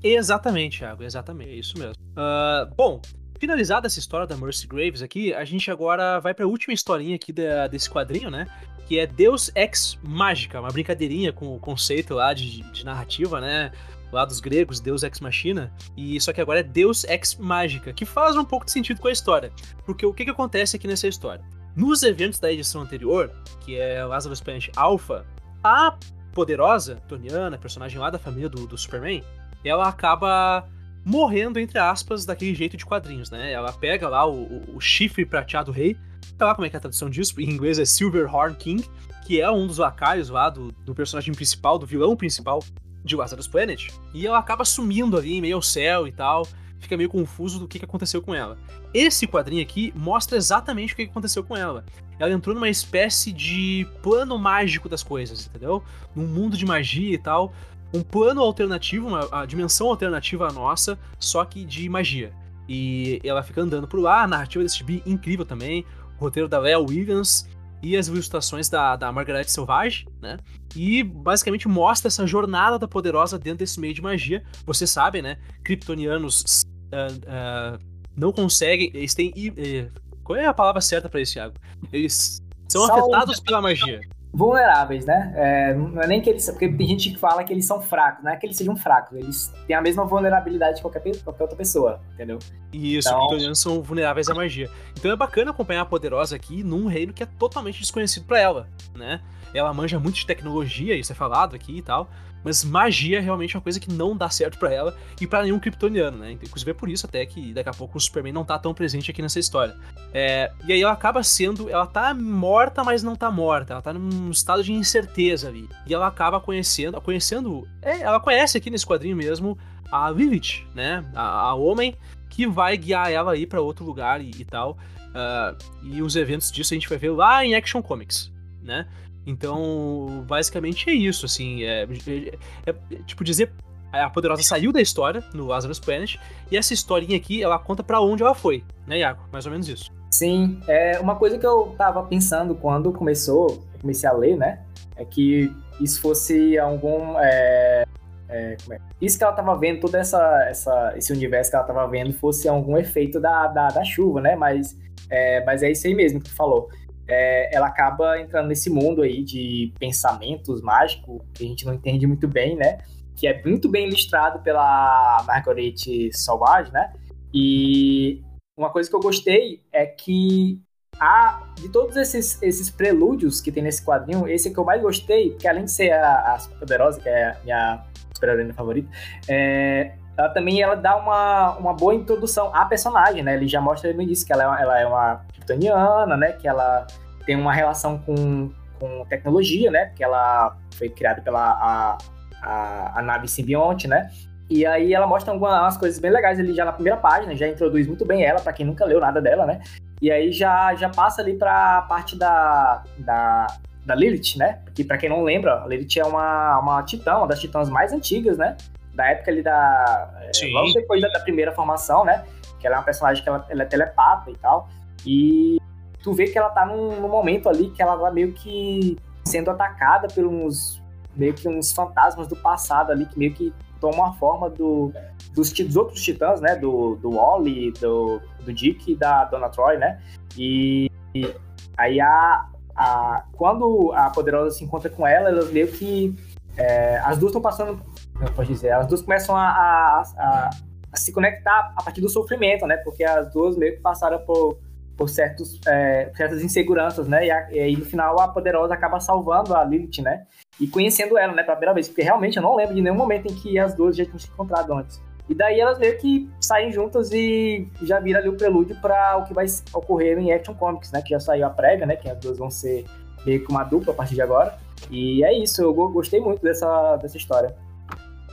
Exatamente, 0.02 0.80
Thiago, 0.80 1.04
exatamente, 1.04 1.52
é 1.52 1.56
isso 1.56 1.78
mesmo. 1.78 1.94
Uh, 2.12 2.74
bom, 2.74 3.02
finalizada 3.38 3.88
essa 3.88 4.00
história 4.00 4.26
da 4.26 4.38
Mercy 4.38 4.68
Graves 4.68 5.02
aqui, 5.02 5.34
a 5.34 5.44
gente 5.44 5.70
agora 5.70 6.22
vai 6.22 6.34
para 6.34 6.46
a 6.46 6.48
última 6.48 6.74
historinha 6.74 7.18
aqui 7.18 7.34
da, 7.34 7.68
desse 7.68 7.90
quadrinho, 7.90 8.32
né? 8.32 8.48
Que 8.88 8.98
é 8.98 9.06
Deus 9.06 9.52
Ex 9.56 10.00
Mágica, 10.02 10.62
uma 10.62 10.70
brincadeirinha 10.70 11.34
com 11.34 11.54
o 11.54 11.60
conceito 11.60 12.14
lá 12.14 12.34
de, 12.34 12.62
de 12.72 12.86
narrativa, 12.86 13.42
né? 13.42 13.74
Lá 14.10 14.24
dos 14.24 14.40
gregos, 14.40 14.80
Deus 14.80 15.04
Ex 15.04 15.20
Machina, 15.20 15.74
e 15.98 16.20
só 16.22 16.32
que 16.32 16.40
agora 16.40 16.62
é 16.62 16.64
Deus 16.64 17.04
Ex 17.04 17.36
Mágica, 17.36 17.92
que 17.92 18.06
faz 18.06 18.38
um 18.38 18.46
pouco 18.46 18.66
de 18.66 18.72
sentido 18.72 19.02
com 19.02 19.10
a 19.10 19.12
história. 19.12 19.52
Porque 19.86 20.06
o 20.06 20.14
que, 20.14 20.24
que 20.24 20.32
acontece 20.32 20.78
aqui 20.78 20.88
nessa 20.88 21.10
história? 21.10 21.44
Nos 21.76 22.04
eventos 22.04 22.38
da 22.38 22.52
edição 22.52 22.82
anterior, 22.82 23.32
que 23.62 23.78
é 23.78 24.04
Lazarus 24.04 24.42
Planet 24.42 24.70
Alpha, 24.76 25.26
a 25.64 25.98
poderosa 26.34 26.96
Toniana, 27.08 27.58
personagem 27.58 27.98
lá 27.98 28.10
da 28.10 28.20
família 28.20 28.50
do, 28.50 28.68
do 28.68 28.78
Superman, 28.78 29.24
ela 29.64 29.88
acaba 29.88 30.68
morrendo, 31.06 31.60
entre 31.60 31.80
aspas, 31.80 32.26
daquele 32.26 32.54
jeito 32.54 32.76
de 32.76 32.86
quadrinhos, 32.86 33.32
né? 33.32 33.52
Ela 33.54 33.72
pega 33.72 34.10
lá 34.10 34.26
o, 34.26 34.44
o, 34.44 34.76
o 34.76 34.82
chifre 34.82 35.26
prateado 35.26 35.72
rei, 35.72 35.96
tá 36.38 36.48
lá 36.48 36.56
como 36.56 36.66
é 36.66 36.70
que 36.70 36.76
é 36.76 36.78
a 36.78 36.82
tradução 36.82 37.10
disso, 37.10 37.40
em 37.40 37.50
inglês 37.50 37.80
é 37.80 37.86
Silverhorn 37.86 38.56
King, 38.56 38.86
que 39.26 39.40
é 39.40 39.50
um 39.50 39.66
dos 39.66 39.78
lacaios 39.78 40.30
lá 40.30 40.50
do, 40.50 40.74
do 40.86 40.94
personagem 40.94 41.34
principal, 41.34 41.80
do 41.80 41.86
vilão 41.86 42.18
principal 42.18 42.62
de 43.04 43.16
Lazarus 43.16 43.48
Planet, 43.48 43.88
e 44.14 44.28
ela 44.28 44.38
acaba 44.38 44.66
sumindo 44.66 45.18
ali 45.18 45.38
em 45.38 45.42
meio 45.42 45.56
ao 45.56 45.62
céu 45.62 46.06
e 46.06 46.12
tal, 46.12 46.46
fica 46.82 46.98
meio 46.98 47.10
confuso 47.10 47.60
do 47.60 47.68
que, 47.68 47.80
que 47.80 47.86
aconteceu 47.86 48.22
com 48.22 48.34
ela. 48.34 48.58
Esse 48.94 49.28
quadrinho 49.28 49.62
aqui 49.62 49.94
mostra 49.96 50.38
exatamente 50.38 50.94
o 50.94 50.96
que, 50.96 51.04
aconteceu 51.04 51.44
com 51.44 51.56
ela. 51.56 51.86
Ela 52.20 52.32
entrou 52.34 52.54
numa 52.54 52.70
espécie 52.70 53.32
de 53.32 53.88
plano 54.02 54.38
mágico 54.38 54.90
das 54.90 55.04
coisas, 55.04 55.48
entendeu? 55.48 55.84
Num 56.16 56.28
mundo 56.28 56.58
de 56.58 56.66
magia 56.66 57.14
e 57.14 57.18
tal, 57.18 57.54
um 57.94 58.02
plano 58.02 58.42
alternativo, 58.42 59.08
uma 59.08 59.46
dimensão 59.46 59.88
alternativa 59.88 60.48
à 60.48 60.52
nossa, 60.52 61.00
só 61.20 61.46
que 61.46 61.64
de 61.64 61.88
magia. 61.88 62.34
E 62.68 63.20
ela 63.24 63.44
fica 63.44 63.62
andando 63.62 63.88
por 63.88 64.00
lá, 64.00 64.24
a 64.24 64.28
narrativa 64.28 64.64
desse 64.64 64.78
gibi 64.78 65.04
incrível 65.06 65.46
também, 65.46 65.86
o 66.18 66.22
roteiro 66.22 66.48
da 66.48 66.60
Léa 66.60 66.80
Williams 66.80 67.48
e 67.82 67.98
as 67.98 68.08
ilustrações 68.08 68.70
da, 68.70 68.96
da 68.96 69.12
Margaret 69.12 69.46
Selvage, 69.46 70.08
né? 70.22 70.38
E 70.76 71.04
basicamente 71.04 71.68
mostra 71.68 72.08
essa 72.08 72.28
jornada 72.28 72.78
da 72.78 72.88
poderosa 72.88 73.38
dentro 73.38 73.60
desse 73.60 73.80
meio 73.80 73.94
de 73.94 74.02
magia. 74.02 74.44
Você 74.66 74.86
sabe, 74.86 75.22
né? 75.22 75.38
Kryptonianos 75.64 76.64
uh, 76.92 77.76
uh, 77.76 77.80
não 78.16 78.32
conseguem. 78.32 78.92
Eles 78.94 79.14
têm. 79.14 79.30
Uh, 79.30 79.92
qual 80.24 80.38
é 80.38 80.46
a 80.46 80.54
palavra 80.54 80.82
certa 80.82 81.10
para 81.10 81.22
isso, 81.22 81.34
Thiago? 81.34 81.56
Eles 81.92 82.42
são 82.68 82.84
afetados 82.86 83.40
pela 83.40 83.62
magia 83.62 84.02
vulneráveis, 84.34 85.06
né? 85.06 85.34
É, 85.36 85.74
não 85.74 86.02
é 86.02 86.08
nem 86.08 86.22
que 86.22 86.30
eles. 86.30 86.46
Porque 86.50 86.70
tem 86.70 86.88
gente 86.88 87.12
que 87.12 87.20
fala 87.20 87.44
que 87.44 87.52
eles 87.52 87.66
são 87.66 87.82
fracos, 87.82 88.24
não 88.24 88.32
é 88.32 88.38
que 88.38 88.46
eles 88.46 88.56
sejam 88.56 88.76
fracos, 88.76 89.18
eles 89.18 89.54
têm 89.68 89.76
a 89.76 89.82
mesma 89.82 90.06
vulnerabilidade 90.06 90.78
de 90.78 90.82
qualquer, 90.82 91.02
qualquer 91.24 91.44
outra 91.44 91.58
pessoa, 91.58 92.00
entendeu? 92.14 92.40
Isso, 92.72 93.10
então... 93.10 93.20
os 93.20 93.26
vitorianos 93.26 93.60
são 93.60 93.82
vulneráveis 93.82 94.30
à 94.30 94.34
magia. 94.34 94.70
Então 94.98 95.12
é 95.12 95.16
bacana 95.16 95.52
acompanhar 95.52 95.82
a 95.82 95.86
Poderosa 95.86 96.36
aqui 96.36 96.64
num 96.64 96.88
reino 96.88 97.14
que 97.14 97.24
é 97.24 97.26
totalmente 97.26 97.80
desconhecido 97.80 98.26
para 98.26 98.40
ela, 98.40 98.70
né? 98.96 99.22
Ela 99.54 99.74
manja 99.74 100.00
muito 100.00 100.16
de 100.16 100.26
tecnologia, 100.26 100.96
isso 100.96 101.12
é 101.12 101.16
falado 101.16 101.56
aqui 101.56 101.78
e 101.78 101.82
tal. 101.82 102.10
Mas 102.44 102.64
magia 102.64 103.20
é 103.20 103.22
realmente 103.22 103.56
uma 103.56 103.62
coisa 103.62 103.80
que 103.80 103.92
não 103.92 104.18
dá 104.18 104.30
certo 104.30 104.58
para 104.58 104.74
ela 104.74 104.98
e 105.20 105.28
para 105.28 105.44
nenhum 105.44 105.60
kryptoniano, 105.60 106.18
né? 106.18 106.32
Inclusive 106.32 106.72
é 106.72 106.74
por 106.74 106.90
isso 106.90 107.06
até 107.06 107.24
que 107.26 107.54
daqui 107.54 107.70
a 107.70 107.74
pouco 107.74 107.98
o 107.98 108.02
Superman 108.02 108.34
não 108.34 108.44
tá 108.44 108.58
tão 108.58 108.74
presente 108.74 109.12
aqui 109.12 109.22
nessa 109.22 109.40
história. 109.40 109.76
É, 110.14 110.52
e 110.66 110.74
aí 110.74 110.82
ela 110.82 110.94
acaba 110.94 111.22
sendo. 111.22 111.70
Ela 111.70 111.86
tá 111.86 112.14
morta, 112.14 112.84
mas 112.84 113.04
não 113.04 113.16
tá 113.16 113.30
morta. 113.30 113.74
Ela 113.74 113.82
tá 113.82 113.94
num 113.94 114.32
estado 114.32 114.64
de 114.64 114.74
incerteza 114.74 115.48
ali. 115.48 115.70
E 115.86 115.94
ela 115.94 116.08
acaba 116.08 116.40
conhecendo. 116.40 117.00
Conhecendo. 117.00 117.68
É, 117.82 118.02
ela 118.02 118.20
conhece 118.20 118.58
aqui 118.58 118.70
nesse 118.70 118.86
quadrinho 118.86 119.16
mesmo 119.16 119.58
a 119.92 120.10
Lilith, 120.10 120.66
né? 120.74 121.06
A, 121.14 121.50
a 121.50 121.54
homem 121.54 121.96
que 122.30 122.48
vai 122.48 122.76
guiar 122.78 123.12
ela 123.12 123.34
aí 123.34 123.46
para 123.46 123.62
outro 123.62 123.86
lugar 123.86 124.20
e, 124.22 124.32
e 124.32 124.46
tal. 124.46 124.78
Uh, 125.12 125.58
e 125.84 126.02
os 126.02 126.16
eventos 126.16 126.52
disso 126.52 126.74
a 126.74 126.76
gente 126.76 126.88
vai 126.88 126.98
ver 126.98 127.12
lá 127.12 127.46
em 127.46 127.54
Action 127.54 127.82
Comics, 127.82 128.32
né? 128.64 128.88
Então, 129.26 130.24
basicamente 130.28 130.90
é 130.90 130.94
isso, 130.94 131.26
assim, 131.26 131.64
é, 131.64 131.84
é, 131.84 132.36
é, 132.66 132.96
tipo 133.06 133.24
dizer 133.24 133.52
a 133.92 134.10
Poderosa 134.10 134.42
saiu 134.42 134.72
da 134.72 134.82
história 134.82 135.24
no 135.34 135.48
Lazarus 135.48 135.80
Planet 135.80 136.16
e 136.50 136.58
essa 136.58 136.74
historinha 136.74 137.18
aqui, 137.18 137.44
ela 137.44 137.60
conta 137.60 137.84
para 137.84 138.00
onde 138.00 138.24
ela 138.24 138.34
foi, 138.34 138.64
né, 138.88 139.00
Iago? 139.00 139.24
Mais 139.32 139.46
ou 139.46 139.52
menos 139.52 139.68
isso. 139.68 139.92
Sim, 140.10 140.60
é 140.68 140.98
uma 141.00 141.16
coisa 141.16 141.38
que 141.38 141.46
eu 141.46 141.76
tava 141.78 142.02
pensando 142.04 142.56
quando 142.56 142.92
começou, 142.92 143.62
comecei 143.82 144.10
a 144.10 144.14
ler, 144.14 144.38
né, 144.38 144.62
é 144.96 145.04
que 145.06 145.54
isso 145.80 146.02
fosse 146.02 146.58
algum 146.58 147.20
é, 147.20 147.84
é, 148.30 148.58
é? 148.70 148.80
Isso 149.02 149.18
que 149.18 149.24
ela 149.24 149.34
tava 149.34 149.56
vendo, 149.58 149.82
todo 149.82 149.96
essa, 149.96 150.46
essa, 150.48 150.94
esse 150.96 151.12
universo 151.12 151.52
que 151.52 151.58
ela 151.58 151.66
tava 151.66 151.86
vendo, 151.88 152.14
fosse 152.14 152.48
algum 152.48 152.78
efeito 152.78 153.20
da, 153.20 153.48
da, 153.48 153.68
da 153.68 153.84
chuva, 153.84 154.22
né? 154.22 154.36
Mas 154.36 154.78
é, 155.10 155.44
mas 155.44 155.62
é 155.62 155.70
isso 155.70 155.86
aí 155.86 155.94
mesmo 155.94 156.22
que 156.22 156.30
tu 156.30 156.36
falou 156.36 156.70
é, 157.08 157.56
ela 157.56 157.68
acaba 157.68 158.20
entrando 158.20 158.48
nesse 158.48 158.70
mundo 158.70 159.02
aí 159.02 159.24
de 159.24 159.74
pensamentos 159.80 160.62
mágicos 160.62 161.22
que 161.34 161.44
a 161.44 161.48
gente 161.48 161.66
não 161.66 161.74
entende 161.74 162.08
muito 162.08 162.28
bem, 162.28 162.56
né? 162.56 162.80
Que 163.16 163.28
é 163.28 163.42
muito 163.44 163.70
bem 163.70 163.88
ilustrado 163.88 164.42
pela 164.42 165.24
Marguerite 165.28 166.12
Sauvage, 166.14 166.72
né? 166.72 166.94
E 167.34 168.22
uma 168.58 168.70
coisa 168.70 168.90
que 168.90 168.96
eu 168.96 169.00
gostei 169.00 169.62
é 169.72 169.86
que 169.86 170.60
a, 171.00 171.52
de 171.56 171.70
todos 171.70 171.96
esses, 171.98 172.42
esses 172.42 172.70
prelúdios 172.70 173.42
que 173.42 173.52
tem 173.52 173.64
nesse 173.64 173.84
quadrinho, 173.84 174.28
esse 174.28 174.50
é 174.50 174.54
que 174.54 174.58
eu 174.58 174.66
mais 174.66 174.82
gostei, 174.82 175.32
porque 175.32 175.48
além 175.48 175.66
de 175.66 175.72
ser 175.72 175.92
a, 175.92 176.36
a 176.36 176.40
Poderosa, 176.60 177.02
que 177.02 177.10
é 177.10 177.32
a 177.32 177.40
minha 177.44 177.86
super-heroína 178.14 178.54
favorita, 178.54 178.90
é, 179.28 179.94
ela 180.22 180.30
também 180.30 180.62
ela 180.62 180.76
dá 180.76 180.96
uma, 180.96 181.54
uma 181.58 181.74
boa 181.74 181.96
introdução 181.96 182.54
à 182.54 182.64
personagem, 182.66 183.24
né? 183.24 183.36
Ele 183.36 183.48
já 183.48 183.60
mostra 183.60 183.92
no 183.92 184.02
início 184.02 184.26
que 184.26 184.32
ela 184.32 184.44
é, 184.44 184.62
ela 184.62 184.80
é 184.80 184.86
uma 184.86 185.22
kryptoniana, 185.34 186.16
né? 186.16 186.34
Que 186.34 186.48
ela 186.48 186.86
tem 187.26 187.36
uma 187.36 187.52
relação 187.52 187.98
com, 187.98 188.52
com 188.80 189.06
tecnologia, 189.06 189.72
né? 189.72 189.86
Porque 189.86 190.04
ela 190.04 190.56
foi 190.76 190.90
criada 190.90 191.22
pela 191.22 191.40
a, 191.40 191.98
a, 192.44 193.00
a 193.00 193.02
nave 193.02 193.28
simbionte, 193.28 193.88
né? 193.88 194.12
E 194.48 194.66
aí 194.66 194.94
ela 194.94 195.08
mostra 195.08 195.34
algumas 195.34 195.76
coisas 195.78 196.00
bem 196.00 196.12
legais 196.12 196.40
ali 196.40 196.54
já 196.54 196.66
na 196.66 196.74
primeira 196.74 197.00
página, 197.00 197.36
já 197.36 197.48
introduz 197.48 197.88
muito 197.88 198.06
bem 198.06 198.24
ela, 198.24 198.40
para 198.40 198.54
quem 198.54 198.66
nunca 198.66 198.86
leu 198.86 199.00
nada 199.00 199.20
dela, 199.20 199.46
né? 199.46 199.62
E 200.00 200.12
aí 200.12 200.32
já, 200.32 200.76
já 200.76 200.90
passa 200.90 201.22
ali 201.22 201.36
pra 201.36 201.84
parte 201.84 202.18
da, 202.18 202.84
da, 203.00 203.48
da 203.86 203.96
Lilith, 203.96 204.38
né? 204.38 204.60
Que 204.76 204.84
para 204.84 204.98
quem 204.98 205.10
não 205.10 205.24
lembra, 205.24 205.64
a 205.64 205.68
Lilith 205.68 205.98
é 205.98 206.04
uma, 206.04 206.60
uma 206.60 206.84
titã, 206.84 207.18
uma 207.18 207.28
das 207.28 207.40
titãs 207.40 207.70
mais 207.70 207.92
antigas, 207.92 208.38
né? 208.38 208.58
Da 209.02 209.08
época 209.08 209.32
ali 209.32 209.42
da... 209.42 210.14
É, 210.22 210.32
Sim. 210.32 210.54
Logo 210.54 210.74
depois 210.74 211.02
da, 211.02 211.08
da, 211.08 211.20
primeira 211.22 211.52
formação, 211.54 212.06
né? 212.06 212.24
Que 212.60 212.68
ela 212.68 212.76
é 212.76 212.80
uma 212.80 212.86
personagem 212.86 213.24
que 213.24 213.28
ela, 213.28 213.44
ela 213.50 213.64
é 213.64 213.66
telepata 213.66 214.30
e 214.30 214.38
tal. 214.38 214.70
E 215.04 215.58
tu 216.04 216.14
vê 216.14 216.28
que 216.28 216.38
ela 216.38 216.52
tá 216.52 216.68
num, 216.68 217.02
num, 217.02 217.10
momento 217.10 217.50
ali 217.50 217.72
que 217.72 217.82
ela 217.82 217.98
tá 217.98 218.12
meio 218.12 218.32
que 218.32 218.96
sendo 219.26 219.50
atacada 219.50 220.08
pelos 220.08 220.80
meio 221.16 221.34
que 221.34 221.50
uns 221.50 221.74
fantasmas 221.74 222.28
do 222.28 222.36
passado 222.36 222.92
ali 222.92 223.08
que 223.08 223.18
meio 223.18 223.34
que 223.34 223.52
tomam 223.80 224.06
a 224.06 224.14
forma 224.14 224.52
do, 224.52 224.94
dos, 225.34 225.52
dos 225.52 225.76
outros 225.76 226.00
titãs, 226.04 226.40
né? 226.40 226.56
Do, 226.56 226.96
do 226.98 227.16
Wally, 227.16 227.72
do, 227.72 228.22
do 228.46 228.54
Dick 228.54 228.92
e 228.92 228.96
da 228.96 229.26
Dona 229.26 229.50
Troy, 229.50 229.78
né? 229.78 230.00
E, 230.38 230.92
e 231.16 231.34
aí 231.76 232.00
a, 232.00 232.46
a, 232.76 233.24
quando 233.34 233.92
a 233.94 234.12
Poderosa 234.12 234.56
se 234.56 234.64
encontra 234.64 234.92
com 234.92 235.08
ela, 235.08 235.30
elas 235.30 235.52
meio 235.52 235.70
que 235.70 236.16
é, 236.56 237.00
as 237.00 237.18
duas 237.18 237.32
estão 237.32 237.42
passando, 237.42 237.82
como 238.22 238.36
pode 238.36 238.50
dizer, 238.50 238.72
as 238.72 238.88
duas 238.88 239.02
começam 239.02 239.36
a, 239.36 239.48
a, 239.48 240.04
a, 240.18 240.50
a, 240.92 240.98
se 240.98 241.12
conectar 241.12 241.74
a 241.76 241.84
partir 241.84 242.02
do 242.02 242.10
sofrimento, 242.10 242.68
né? 242.68 242.78
Porque 242.78 243.04
as 243.04 243.32
duas 243.34 243.58
meio 243.58 243.76
que 243.76 243.82
passaram 243.82 244.20
por 244.20 244.60
por 244.98 245.10
certos, 245.10 245.60
é, 245.66 246.12
certas 246.16 246.44
inseguranças, 246.44 247.08
né? 247.08 247.26
E, 247.26 247.30
e, 247.56 247.60
aí 247.60 247.76
no 247.76 247.86
final 247.86 248.20
a 248.20 248.28
Poderosa 248.28 248.76
acaba 248.76 249.00
salvando 249.00 249.56
a 249.56 249.64
Lilith, 249.64 250.00
né? 250.00 250.28
E 250.60 250.68
conhecendo 250.68 251.18
ela, 251.18 251.34
né, 251.34 251.42
pela 251.42 251.56
primeira 251.56 251.74
vez. 251.74 251.88
Porque 251.88 252.04
realmente 252.04 252.38
eu 252.38 252.44
não 252.44 252.56
lembro 252.56 252.76
de 252.76 252.82
nenhum 252.84 252.98
momento 252.98 253.26
em 253.26 253.34
que 253.34 253.58
as 253.58 253.74
duas 253.74 253.96
já 253.96 254.06
tinham 254.06 254.20
se 254.20 254.28
encontrado 254.28 254.72
antes. 254.74 255.02
E 255.28 255.34
daí 255.34 255.60
elas 255.60 255.80
meio 255.80 255.98
que 255.98 256.30
saem 256.40 256.72
juntas 256.72 257.12
e 257.12 257.68
já 257.82 258.00
vira 258.00 258.20
ali 258.20 258.30
o 258.30 258.38
prelúdio 258.38 258.76
para 258.80 259.18
o 259.18 259.24
que 259.24 259.34
vai 259.34 259.48
ocorrer 259.74 260.20
em 260.20 260.32
Action 260.34 260.54
Comics, 260.54 260.92
né? 260.92 261.02
Que 261.02 261.10
já 261.10 261.20
saiu 261.20 261.48
a 261.48 261.50
prévia, 261.50 261.88
né? 261.88 261.96
Que 261.96 262.08
as 262.08 262.20
duas 262.20 262.38
vão 262.38 262.52
ser 262.52 262.86
meio 263.26 263.44
que 263.44 263.50
uma 263.50 263.64
dupla 263.64 263.94
a 263.94 263.96
partir 263.96 264.14
de 264.14 264.22
agora. 264.22 264.56
E 264.92 265.24
é 265.24 265.34
isso, 265.36 265.64
eu 265.64 265.74
gostei 265.74 266.20
muito 266.20 266.44
dessa, 266.44 266.98
dessa 266.98 267.18
história. 267.18 267.56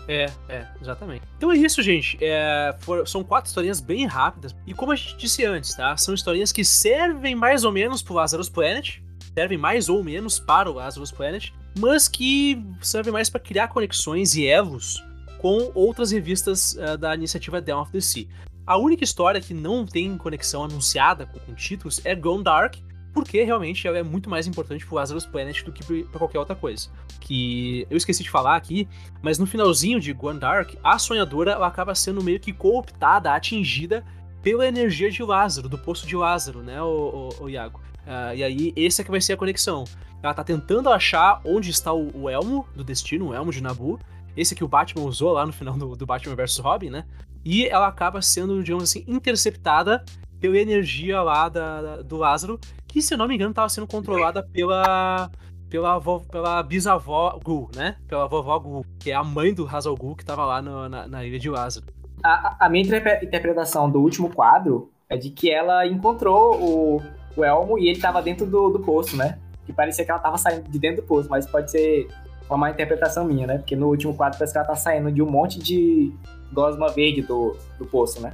É, 0.08 0.30
é, 0.48 0.66
exatamente. 0.80 1.22
Então 1.36 1.52
é 1.52 1.56
isso, 1.56 1.82
gente. 1.82 2.16
É, 2.20 2.74
for, 2.80 3.06
são 3.06 3.22
quatro 3.22 3.48
historinhas 3.48 3.78
bem 3.78 4.06
rápidas. 4.06 4.56
E 4.66 4.72
como 4.72 4.90
a 4.90 4.96
gente 4.96 5.16
disse 5.18 5.44
antes, 5.44 5.74
tá? 5.74 5.94
São 5.98 6.14
historinhas 6.14 6.50
que 6.50 6.64
servem 6.64 7.34
mais 7.34 7.62
ou 7.62 7.70
menos 7.70 8.02
pro 8.02 8.14
Lazarus 8.14 8.48
Planet. 8.48 9.00
Servem 9.34 9.58
mais 9.58 9.90
ou 9.90 10.02
menos 10.02 10.40
para 10.40 10.70
o 10.70 10.74
Lazarus 10.74 11.12
Planet. 11.12 11.52
Mas 11.78 12.08
que 12.08 12.64
servem 12.80 13.12
mais 13.12 13.28
para 13.28 13.38
criar 13.38 13.68
conexões 13.68 14.34
e 14.34 14.46
elos 14.46 15.04
com 15.38 15.70
outras 15.74 16.10
revistas 16.10 16.72
uh, 16.72 16.96
da 16.96 17.14
iniciativa 17.14 17.60
Down 17.60 17.82
of 17.82 17.92
the 17.92 18.00
Sea. 18.00 18.26
A 18.66 18.76
única 18.76 19.04
história 19.04 19.40
que 19.40 19.54
não 19.54 19.86
tem 19.86 20.16
conexão 20.18 20.64
anunciada 20.64 21.26
com, 21.26 21.38
com 21.38 21.54
títulos 21.54 22.00
é 22.04 22.14
Gone 22.14 22.42
Dark, 22.42 22.76
porque 23.18 23.42
realmente 23.42 23.84
ela 23.84 23.98
é 23.98 24.02
muito 24.04 24.30
mais 24.30 24.46
importante 24.46 24.86
pro 24.86 24.94
Lazarus 24.94 25.26
Planet 25.26 25.64
do 25.64 25.72
que 25.72 26.04
para 26.04 26.20
qualquer 26.20 26.38
outra 26.38 26.54
coisa. 26.54 26.88
Que 27.20 27.84
eu 27.90 27.96
esqueci 27.96 28.22
de 28.22 28.30
falar 28.30 28.54
aqui, 28.54 28.88
mas 29.20 29.40
no 29.40 29.46
finalzinho 29.46 29.98
de 29.98 30.12
Gone 30.12 30.38
Dark, 30.38 30.74
a 30.84 31.00
sonhadora 31.00 31.50
ela 31.50 31.66
acaba 31.66 31.96
sendo 31.96 32.22
meio 32.22 32.38
que 32.38 32.52
cooptada, 32.52 33.34
atingida 33.34 34.04
pela 34.40 34.64
energia 34.68 35.10
de 35.10 35.20
Lázaro, 35.24 35.68
do 35.68 35.76
poço 35.76 36.06
de 36.06 36.14
Lázaro, 36.14 36.62
né, 36.62 36.80
o, 36.80 37.28
o, 37.40 37.44
o 37.44 37.50
Iago? 37.50 37.80
Uh, 38.06 38.36
e 38.36 38.44
aí, 38.44 38.72
esse 38.76 39.00
é 39.00 39.04
que 39.04 39.10
vai 39.10 39.20
ser 39.20 39.32
a 39.32 39.36
conexão. 39.36 39.82
Ela 40.22 40.32
tá 40.32 40.44
tentando 40.44 40.88
achar 40.88 41.40
onde 41.44 41.70
está 41.70 41.92
o, 41.92 42.22
o 42.22 42.30
elmo 42.30 42.68
do 42.72 42.84
destino, 42.84 43.30
o 43.30 43.34
elmo 43.34 43.50
de 43.50 43.60
Nabu, 43.60 43.98
esse 44.36 44.54
que 44.54 44.62
o 44.62 44.68
Batman 44.68 45.02
usou 45.06 45.32
lá 45.32 45.44
no 45.44 45.52
final 45.52 45.76
do, 45.76 45.96
do 45.96 46.06
Batman 46.06 46.36
vs 46.36 46.58
Robin, 46.58 46.90
né? 46.90 47.04
E 47.44 47.66
ela 47.66 47.88
acaba 47.88 48.22
sendo, 48.22 48.62
digamos 48.62 48.84
assim, 48.84 49.04
interceptada 49.08 50.04
pela 50.38 50.56
energia 50.56 51.20
lá 51.20 51.48
da, 51.48 51.82
da, 51.82 52.02
do 52.02 52.16
Lázaro, 52.16 52.60
que, 52.88 53.02
se 53.02 53.14
eu 53.14 53.18
não 53.18 53.28
me 53.28 53.34
engano, 53.34 53.50
estava 53.50 53.68
sendo 53.68 53.86
controlada 53.86 54.42
pela 54.42 55.30
pela, 55.68 56.00
pela 56.30 56.62
bisavó 56.62 57.38
Gu, 57.44 57.70
né? 57.76 57.96
Pela 58.08 58.26
vovó 58.26 58.58
Gu, 58.58 58.84
que 58.98 59.10
é 59.10 59.14
a 59.14 59.22
mãe 59.22 59.52
do 59.52 59.68
Hazal 59.68 59.94
Gu, 59.94 60.16
que 60.16 60.22
estava 60.22 60.44
lá 60.44 60.62
no, 60.62 60.88
na, 60.88 61.06
na, 61.06 61.24
ilha 61.24 61.38
de 61.38 61.50
Lázaro. 61.50 61.86
A, 62.24 62.66
a 62.66 62.68
minha 62.68 62.84
interpretação 63.22 63.90
do 63.90 64.00
último 64.00 64.30
quadro 64.30 64.90
é 65.08 65.16
de 65.16 65.30
que 65.30 65.50
ela 65.50 65.86
encontrou 65.86 66.56
o, 66.60 67.02
o 67.36 67.44
Elmo 67.44 67.78
e 67.78 67.88
ele 67.88 67.96
estava 67.96 68.20
dentro 68.20 68.46
do, 68.46 68.70
do 68.70 68.80
poço, 68.80 69.16
né? 69.16 69.38
Que 69.64 69.72
parecia 69.72 70.04
que 70.04 70.10
ela 70.10 70.18
estava 70.18 70.38
saindo 70.38 70.68
de 70.68 70.78
dentro 70.78 71.02
do 71.02 71.06
poço, 71.06 71.28
mas 71.28 71.46
pode 71.46 71.70
ser 71.70 72.08
uma 72.48 72.56
má 72.56 72.70
interpretação 72.70 73.24
minha, 73.24 73.46
né? 73.46 73.58
Porque 73.58 73.76
no 73.76 73.88
último 73.88 74.14
quadro 74.14 74.38
parece 74.38 74.52
que 74.52 74.58
ela 74.58 74.66
tá 74.66 74.74
saindo 74.74 75.12
de 75.12 75.22
um 75.22 75.30
monte 75.30 75.58
de 75.58 76.12
gosma 76.52 76.88
verde 76.88 77.22
do, 77.22 77.54
do 77.78 77.86
poço, 77.86 78.20
né? 78.20 78.32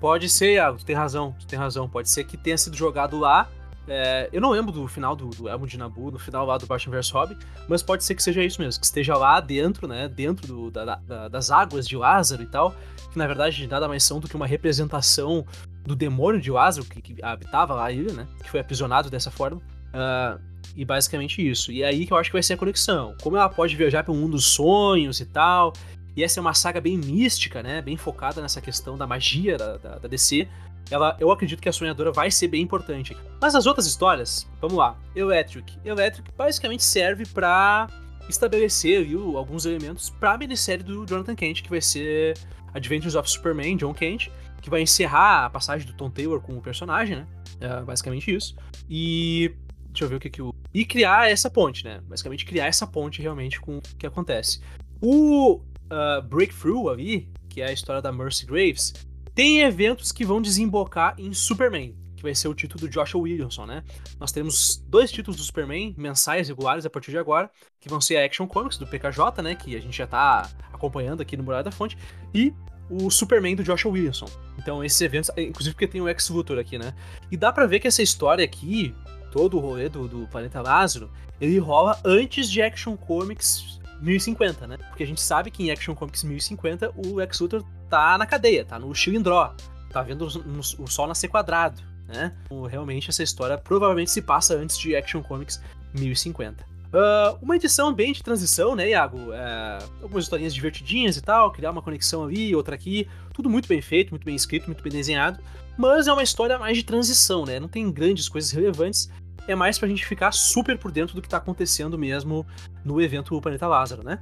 Pode 0.00 0.28
ser, 0.28 0.54
Iago, 0.54 0.78
tu 0.78 0.84
tem 0.84 0.94
razão, 0.94 1.34
tu 1.38 1.46
tem 1.46 1.58
razão. 1.58 1.88
Pode 1.88 2.10
ser 2.10 2.24
que 2.24 2.36
tenha 2.36 2.58
sido 2.58 2.76
jogado 2.76 3.18
lá. 3.18 3.48
É, 3.88 4.28
eu 4.32 4.40
não 4.40 4.50
lembro 4.50 4.72
do 4.72 4.86
final 4.88 5.14
do, 5.14 5.28
do 5.30 5.48
Elmo 5.48 5.66
de 5.66 5.78
Nabu, 5.78 6.10
no 6.10 6.18
final 6.18 6.44
lá 6.44 6.58
do 6.58 6.66
Batman 6.66 6.96
vs 6.96 7.10
Hobby, 7.10 7.36
mas 7.68 7.82
pode 7.82 8.02
ser 8.02 8.16
que 8.16 8.22
seja 8.22 8.42
isso 8.42 8.60
mesmo, 8.60 8.80
que 8.80 8.86
esteja 8.86 9.16
lá 9.16 9.38
dentro, 9.38 9.86
né? 9.86 10.08
Dentro 10.08 10.46
do, 10.46 10.70
da, 10.70 10.96
da, 10.96 11.28
das 11.28 11.50
águas 11.50 11.86
de 11.86 11.96
Lázaro 11.96 12.42
e 12.42 12.46
tal. 12.46 12.74
Que 13.12 13.18
na 13.18 13.26
verdade 13.26 13.66
nada 13.66 13.86
mais 13.86 14.02
são 14.02 14.18
do 14.18 14.28
que 14.28 14.34
uma 14.34 14.46
representação 14.46 15.46
do 15.84 15.94
demônio 15.94 16.40
de 16.40 16.50
Lázaro, 16.50 16.84
que, 16.86 17.00
que 17.00 17.22
habitava 17.22 17.74
lá 17.74 17.86
a 17.86 17.92
ilha, 17.92 18.12
né? 18.12 18.26
Que 18.42 18.50
foi 18.50 18.60
aprisionado 18.60 19.08
dessa 19.08 19.30
forma. 19.30 19.58
Uh, 19.58 20.40
e 20.74 20.84
basicamente 20.84 21.48
isso. 21.48 21.70
E 21.70 21.84
aí 21.84 22.04
que 22.06 22.12
eu 22.12 22.16
acho 22.16 22.28
que 22.28 22.34
vai 22.34 22.42
ser 22.42 22.54
a 22.54 22.56
conexão. 22.56 23.14
Como 23.22 23.36
ela 23.36 23.48
pode 23.48 23.76
viajar 23.76 24.04
um 24.10 24.14
mundo 24.14 24.32
dos 24.32 24.44
sonhos 24.44 25.20
e 25.20 25.26
tal. 25.26 25.72
E 26.16 26.24
essa 26.24 26.40
é 26.40 26.42
uma 26.42 26.54
saga 26.54 26.80
bem 26.80 26.96
mística, 26.96 27.62
né? 27.62 27.82
Bem 27.82 27.96
focada 27.96 28.40
nessa 28.40 28.60
questão 28.60 28.96
da 28.96 29.06
magia 29.06 29.56
da, 29.58 29.76
da, 29.76 29.98
da 29.98 30.08
DC. 30.08 30.48
Ela, 30.90 31.16
eu 31.20 31.30
acredito 31.30 31.60
que 31.60 31.68
a 31.68 31.72
sonhadora 31.72 32.10
vai 32.10 32.30
ser 32.30 32.48
bem 32.48 32.62
importante. 32.62 33.16
Mas 33.40 33.54
as 33.54 33.66
outras 33.66 33.86
histórias, 33.86 34.48
vamos 34.60 34.76
lá. 34.76 34.96
Electric. 35.14 35.78
Electric 35.84 36.30
basicamente 36.36 36.82
serve 36.82 37.26
para 37.26 37.88
estabelecer 38.28 39.04
viu, 39.04 39.36
alguns 39.36 39.66
elementos 39.66 40.10
para 40.10 40.32
a 40.32 40.38
minissérie 40.38 40.82
do 40.82 41.06
Jonathan 41.06 41.34
Kent, 41.34 41.62
que 41.62 41.70
vai 41.70 41.80
ser 41.80 42.36
Adventures 42.72 43.14
of 43.14 43.30
Superman, 43.30 43.76
John 43.76 43.92
Kent, 43.92 44.30
que 44.62 44.70
vai 44.70 44.80
encerrar 44.80 45.44
a 45.44 45.50
passagem 45.50 45.86
do 45.86 45.92
Tom 45.92 46.10
Taylor 46.10 46.40
com 46.40 46.56
o 46.56 46.62
personagem, 46.62 47.16
né? 47.16 47.26
É 47.60 47.82
basicamente 47.82 48.34
isso. 48.34 48.56
E 48.88 49.54
Deixa 49.96 50.04
eu 50.04 50.08
ver 50.10 50.16
o 50.16 50.20
que 50.20 50.28
que 50.28 50.42
o. 50.42 50.54
E 50.74 50.84
criar 50.84 51.30
essa 51.30 51.48
ponte, 51.48 51.82
né? 51.82 52.02
Basicamente 52.06 52.44
criar 52.44 52.66
essa 52.66 52.86
ponte 52.86 53.22
realmente 53.22 53.58
com 53.58 53.78
o 53.78 53.82
que 53.98 54.06
acontece. 54.06 54.60
O 55.00 55.62
uh, 55.90 56.22
Breakthrough 56.22 56.88
ali, 56.88 57.28
que 57.48 57.60
é 57.60 57.68
a 57.68 57.72
história 57.72 58.02
da 58.02 58.12
Mercy 58.12 58.46
Graves, 58.46 58.92
tem 59.34 59.60
eventos 59.60 60.12
que 60.12 60.24
vão 60.24 60.40
desembocar 60.40 61.14
em 61.18 61.32
Superman, 61.32 61.94
que 62.16 62.22
vai 62.22 62.34
ser 62.34 62.48
o 62.48 62.54
título 62.54 62.80
do 62.80 62.88
Joshua 62.88 63.20
Williamson, 63.20 63.66
né? 63.66 63.84
Nós 64.18 64.32
temos 64.32 64.82
dois 64.88 65.12
títulos 65.12 65.36
do 65.36 65.42
Superman, 65.42 65.94
mensais 65.98 66.48
regulares 66.48 66.86
a 66.86 66.90
partir 66.90 67.10
de 67.10 67.18
agora, 67.18 67.50
que 67.78 67.88
vão 67.88 68.00
ser 68.00 68.16
a 68.16 68.24
Action 68.24 68.46
Comics 68.46 68.78
do 68.78 68.86
PKJ, 68.86 69.42
né? 69.42 69.54
Que 69.54 69.76
a 69.76 69.80
gente 69.80 69.96
já 69.96 70.06
tá 70.06 70.50
acompanhando 70.72 71.20
aqui 71.20 71.36
no 71.36 71.42
Muralha 71.42 71.64
da 71.64 71.70
Fonte, 71.70 71.98
e 72.34 72.54
o 72.88 73.10
Superman 73.10 73.56
do 73.56 73.62
Joshua 73.62 73.92
Williamson. 73.92 74.26
Então, 74.58 74.82
esses 74.82 75.00
eventos, 75.00 75.30
inclusive 75.36 75.74
porque 75.74 75.88
tem 75.88 76.00
o 76.00 76.08
Ex 76.08 76.28
Luthor 76.30 76.58
aqui, 76.58 76.78
né? 76.78 76.94
E 77.30 77.36
dá 77.36 77.52
para 77.52 77.66
ver 77.66 77.80
que 77.80 77.88
essa 77.88 78.02
história 78.02 78.44
aqui 78.44 78.94
todo 79.30 79.58
o 79.58 79.60
rolê 79.60 79.88
do, 79.88 80.08
do 80.08 80.26
Planeta 80.28 80.62
Lázaro, 80.62 81.10
ele 81.38 81.58
rola 81.58 82.00
antes 82.02 82.50
de 82.50 82.62
Action 82.62 82.96
Comics 82.96 83.75
1050, 84.00 84.66
né? 84.66 84.76
Porque 84.88 85.02
a 85.02 85.06
gente 85.06 85.20
sabe 85.20 85.50
que 85.50 85.62
em 85.62 85.70
Action 85.70 85.94
Comics 85.94 86.22
1050 86.22 86.92
o 86.96 87.16
Lex 87.16 87.40
Luthor 87.40 87.64
tá 87.88 88.16
na 88.18 88.26
cadeia, 88.26 88.64
tá 88.64 88.78
no 88.78 88.94
Chilindró, 88.94 89.54
tá 89.90 90.02
vendo 90.02 90.26
o, 90.26 90.86
sol 90.86 91.06
nascer 91.06 91.28
quadrado, 91.28 91.80
né? 92.06 92.32
Então, 92.44 92.62
realmente 92.64 93.10
essa 93.10 93.22
história 93.22 93.56
provavelmente 93.56 94.10
se 94.10 94.22
passa 94.22 94.54
antes 94.54 94.78
de 94.78 94.94
Action 94.94 95.22
Comics 95.22 95.62
1050. 95.94 96.64
Uh, 96.86 97.36
uma 97.42 97.56
edição 97.56 97.92
bem 97.92 98.12
de 98.12 98.22
transição, 98.22 98.76
né, 98.76 98.90
Iago? 98.90 99.18
Uh, 99.18 100.02
algumas 100.02 100.24
historinhas 100.24 100.54
divertidinhas 100.54 101.16
e 101.16 101.20
tal, 101.20 101.50
criar 101.50 101.70
uma 101.70 101.82
conexão 101.82 102.24
ali, 102.24 102.54
outra 102.54 102.74
aqui. 102.74 103.08
Tudo 103.34 103.50
muito 103.50 103.68
bem 103.68 103.82
feito, 103.82 104.10
muito 104.10 104.24
bem 104.24 104.34
escrito, 104.34 104.66
muito 104.66 104.82
bem 104.82 104.92
desenhado. 104.92 105.40
Mas 105.76 106.06
é 106.06 106.12
uma 106.12 106.22
história 106.22 106.58
mais 106.58 106.76
de 106.76 106.84
transição, 106.84 107.44
né? 107.44 107.60
Não 107.60 107.68
tem 107.68 107.90
grandes 107.90 108.28
coisas 108.28 108.50
relevantes 108.50 109.10
é 109.48 109.54
mais 109.54 109.78
pra 109.78 109.88
gente 109.88 110.04
ficar 110.04 110.32
super 110.32 110.78
por 110.78 110.90
dentro 110.90 111.14
do 111.14 111.22
que 111.22 111.28
tá 111.28 111.36
acontecendo 111.36 111.98
mesmo 111.98 112.46
no 112.84 113.00
evento 113.00 113.40
Planeta 113.40 113.66
Lázaro, 113.66 114.02
né? 114.02 114.18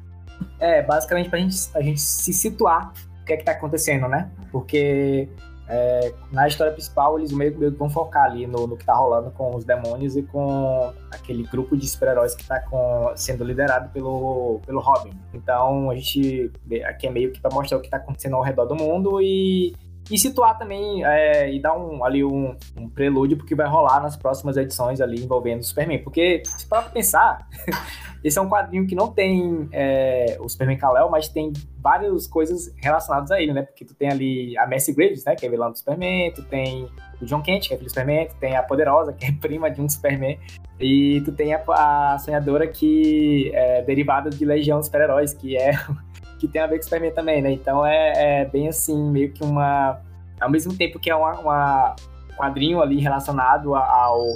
É, 0.58 0.82
basicamente 0.82 1.28
pra 1.28 1.38
gente, 1.38 1.56
a 1.74 1.82
gente 1.82 2.00
se 2.00 2.32
situar 2.32 2.92
o 3.22 3.24
que 3.24 3.32
é 3.32 3.36
que 3.36 3.44
tá 3.44 3.52
acontecendo, 3.52 4.08
né? 4.08 4.30
Porque 4.50 5.28
é, 5.66 6.12
na 6.30 6.46
história 6.46 6.72
principal 6.72 7.18
eles 7.18 7.32
meio, 7.32 7.56
meio 7.58 7.72
que 7.72 7.78
vão 7.78 7.88
focar 7.88 8.24
ali 8.24 8.46
no, 8.46 8.66
no, 8.66 8.76
que 8.76 8.84
tá 8.84 8.94
rolando 8.94 9.30
com 9.30 9.56
os 9.56 9.64
demônios 9.64 10.14
e 10.14 10.22
com 10.22 10.92
aquele 11.10 11.42
grupo 11.44 11.74
de 11.74 11.88
super-heróis 11.88 12.34
que 12.34 12.44
tá 12.46 12.60
com, 12.60 13.10
sendo 13.16 13.44
liderado 13.44 13.88
pelo, 13.90 14.60
pelo 14.66 14.80
Robin. 14.80 15.12
Então 15.32 15.90
a 15.90 15.94
gente 15.94 16.52
aqui 16.86 17.06
é 17.06 17.10
meio 17.10 17.32
que 17.32 17.40
pra 17.40 17.50
mostrar 17.50 17.78
o 17.78 17.80
que 17.80 17.88
tá 17.88 17.96
acontecendo 17.96 18.36
ao 18.36 18.42
redor 18.42 18.66
do 18.66 18.74
mundo 18.74 19.22
e 19.22 19.74
e 20.10 20.18
situar 20.18 20.58
também 20.58 21.04
é, 21.04 21.52
e 21.52 21.60
dar 21.60 21.76
um, 21.76 22.04
ali 22.04 22.24
um, 22.24 22.56
um 22.76 22.88
prelúdio 22.88 23.36
porque 23.36 23.54
vai 23.54 23.66
rolar 23.66 24.00
nas 24.00 24.16
próximas 24.16 24.56
edições 24.56 25.00
ali 25.00 25.22
envolvendo 25.22 25.60
o 25.60 25.64
Superman. 25.64 26.02
Porque, 26.02 26.42
se 26.44 26.66
para 26.66 26.82
pensar, 26.82 27.48
esse 28.22 28.38
é 28.38 28.42
um 28.42 28.48
quadrinho 28.48 28.86
que 28.86 28.94
não 28.94 29.10
tem 29.10 29.68
é, 29.72 30.36
o 30.40 30.48
Superman 30.48 30.76
Kal-El, 30.76 31.10
mas 31.10 31.28
tem 31.28 31.52
várias 31.78 32.26
coisas 32.26 32.74
relacionadas 32.76 33.30
a 33.30 33.40
ele, 33.40 33.52
né? 33.52 33.62
Porque 33.62 33.84
tu 33.84 33.94
tem 33.94 34.10
ali 34.10 34.58
a 34.58 34.66
Mercy 34.66 34.92
Graves, 34.92 35.24
né? 35.24 35.34
Que 35.34 35.46
é 35.46 35.48
vilã 35.48 35.70
do 35.70 35.78
Superman, 35.78 36.32
tu 36.32 36.42
tem 36.42 36.88
o 37.20 37.24
John 37.24 37.42
Kent, 37.42 37.68
que 37.68 37.74
é 37.74 37.76
filho 37.76 37.86
do 37.86 37.90
Superman, 37.90 38.26
tu 38.26 38.36
tem 38.36 38.56
a 38.56 38.62
Poderosa, 38.62 39.12
que 39.12 39.24
é 39.24 39.32
prima 39.40 39.70
de 39.70 39.80
um 39.80 39.88
Superman, 39.88 40.38
e 40.78 41.22
tu 41.24 41.32
tem 41.32 41.54
a, 41.54 41.62
a 41.68 42.18
Sonhadora, 42.18 42.66
que 42.66 43.50
é 43.54 43.82
derivada 43.82 44.28
de 44.28 44.44
Legião 44.44 44.78
dos 44.78 44.86
Super-Heróis, 44.86 45.32
que 45.32 45.56
é 45.56 45.72
que 46.46 46.52
tem 46.52 46.62
a 46.62 46.66
ver 46.66 46.76
com 46.76 46.80
o 46.80 46.84
Superman 46.84 47.12
também, 47.12 47.42
né? 47.42 47.52
Então 47.52 47.84
é, 47.84 48.42
é 48.42 48.44
bem 48.44 48.68
assim, 48.68 49.10
meio 49.10 49.32
que 49.32 49.42
uma. 49.42 50.00
Ao 50.40 50.50
mesmo 50.50 50.76
tempo 50.76 50.98
que 50.98 51.10
é 51.10 51.16
uma, 51.16 51.38
uma 51.38 51.96
quadrinho 52.36 52.82
ali 52.82 53.00
relacionado 53.00 53.74
ao, 53.74 54.26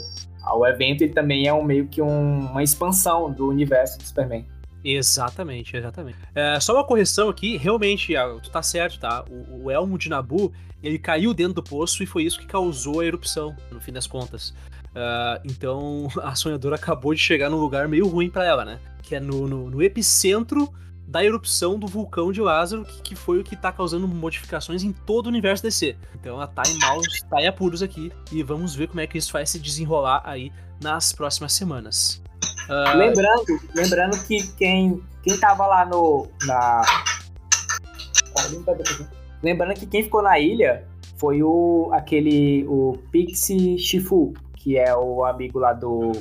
ao 0.42 0.66
evento, 0.66 1.02
ele 1.02 1.12
também 1.12 1.46
é 1.46 1.52
um, 1.52 1.62
meio 1.62 1.86
que 1.86 2.00
um, 2.00 2.50
uma 2.50 2.62
expansão 2.62 3.30
do 3.30 3.48
universo 3.48 3.98
do 3.98 4.04
Superman. 4.04 4.46
Exatamente, 4.84 5.76
exatamente. 5.76 6.18
É, 6.34 6.58
só 6.60 6.74
uma 6.74 6.84
correção 6.84 7.28
aqui, 7.28 7.56
realmente, 7.56 8.14
tu 8.42 8.50
tá 8.50 8.62
certo, 8.62 8.98
tá? 9.00 9.24
O, 9.28 9.64
o, 9.64 9.70
elmo 9.70 9.98
de 9.98 10.08
Nabu, 10.08 10.52
ele 10.82 10.98
caiu 10.98 11.34
dentro 11.34 11.54
do 11.54 11.62
poço 11.62 12.02
e 12.02 12.06
foi 12.06 12.22
isso 12.22 12.38
que 12.38 12.46
causou 12.46 13.00
a 13.00 13.04
erupção, 13.04 13.54
no 13.72 13.80
fim 13.80 13.92
das 13.92 14.06
contas. 14.06 14.50
Uh, 14.90 15.40
então, 15.44 16.08
a 16.22 16.34
sonhadora 16.34 16.76
acabou 16.76 17.12
de 17.12 17.20
chegar 17.20 17.50
num 17.50 17.58
lugar 17.58 17.88
meio 17.88 18.06
ruim 18.06 18.30
para 18.30 18.44
ela, 18.44 18.64
né? 18.64 18.78
Que 19.02 19.16
é 19.16 19.20
no, 19.20 19.48
no, 19.48 19.68
no 19.68 19.82
epicentro 19.82 20.72
da 21.08 21.24
erupção 21.24 21.78
do 21.78 21.86
vulcão 21.86 22.30
de 22.30 22.42
Lázaro, 22.42 22.84
que, 22.84 23.00
que 23.00 23.16
foi 23.16 23.40
o 23.40 23.44
que 23.44 23.54
está 23.54 23.72
causando 23.72 24.06
modificações 24.06 24.82
em 24.82 24.92
todo 24.92 25.26
o 25.26 25.28
universo 25.30 25.62
DC. 25.62 25.96
Então 26.14 26.34
ela 26.34 26.46
tá 26.46 26.62
em 26.68 26.78
maus, 26.78 27.06
tá 27.30 27.40
em 27.40 27.46
apuros 27.46 27.82
aqui, 27.82 28.12
e 28.30 28.42
vamos 28.42 28.74
ver 28.74 28.88
como 28.88 29.00
é 29.00 29.06
que 29.06 29.16
isso 29.16 29.32
vai 29.32 29.46
se 29.46 29.58
desenrolar 29.58 30.20
aí 30.22 30.52
nas 30.82 31.14
próximas 31.14 31.54
semanas. 31.54 32.22
Uh... 32.68 32.98
Lembrando, 32.98 33.60
lembrando 33.74 34.26
que 34.26 34.52
quem, 34.58 35.02
quem 35.22 35.40
tava 35.40 35.66
lá 35.66 35.86
no. 35.86 36.28
Na... 36.46 36.82
Lembrando 39.42 39.74
que 39.74 39.86
quem 39.86 40.02
ficou 40.02 40.22
na 40.22 40.38
ilha 40.38 40.86
foi 41.16 41.42
o 41.42 41.88
aquele 41.92 42.66
o 42.68 42.98
Pixie 43.10 43.78
Shifu, 43.78 44.34
que 44.56 44.76
é 44.76 44.94
o 44.94 45.24
amigo 45.24 45.58
lá 45.58 45.72
do 45.72 46.12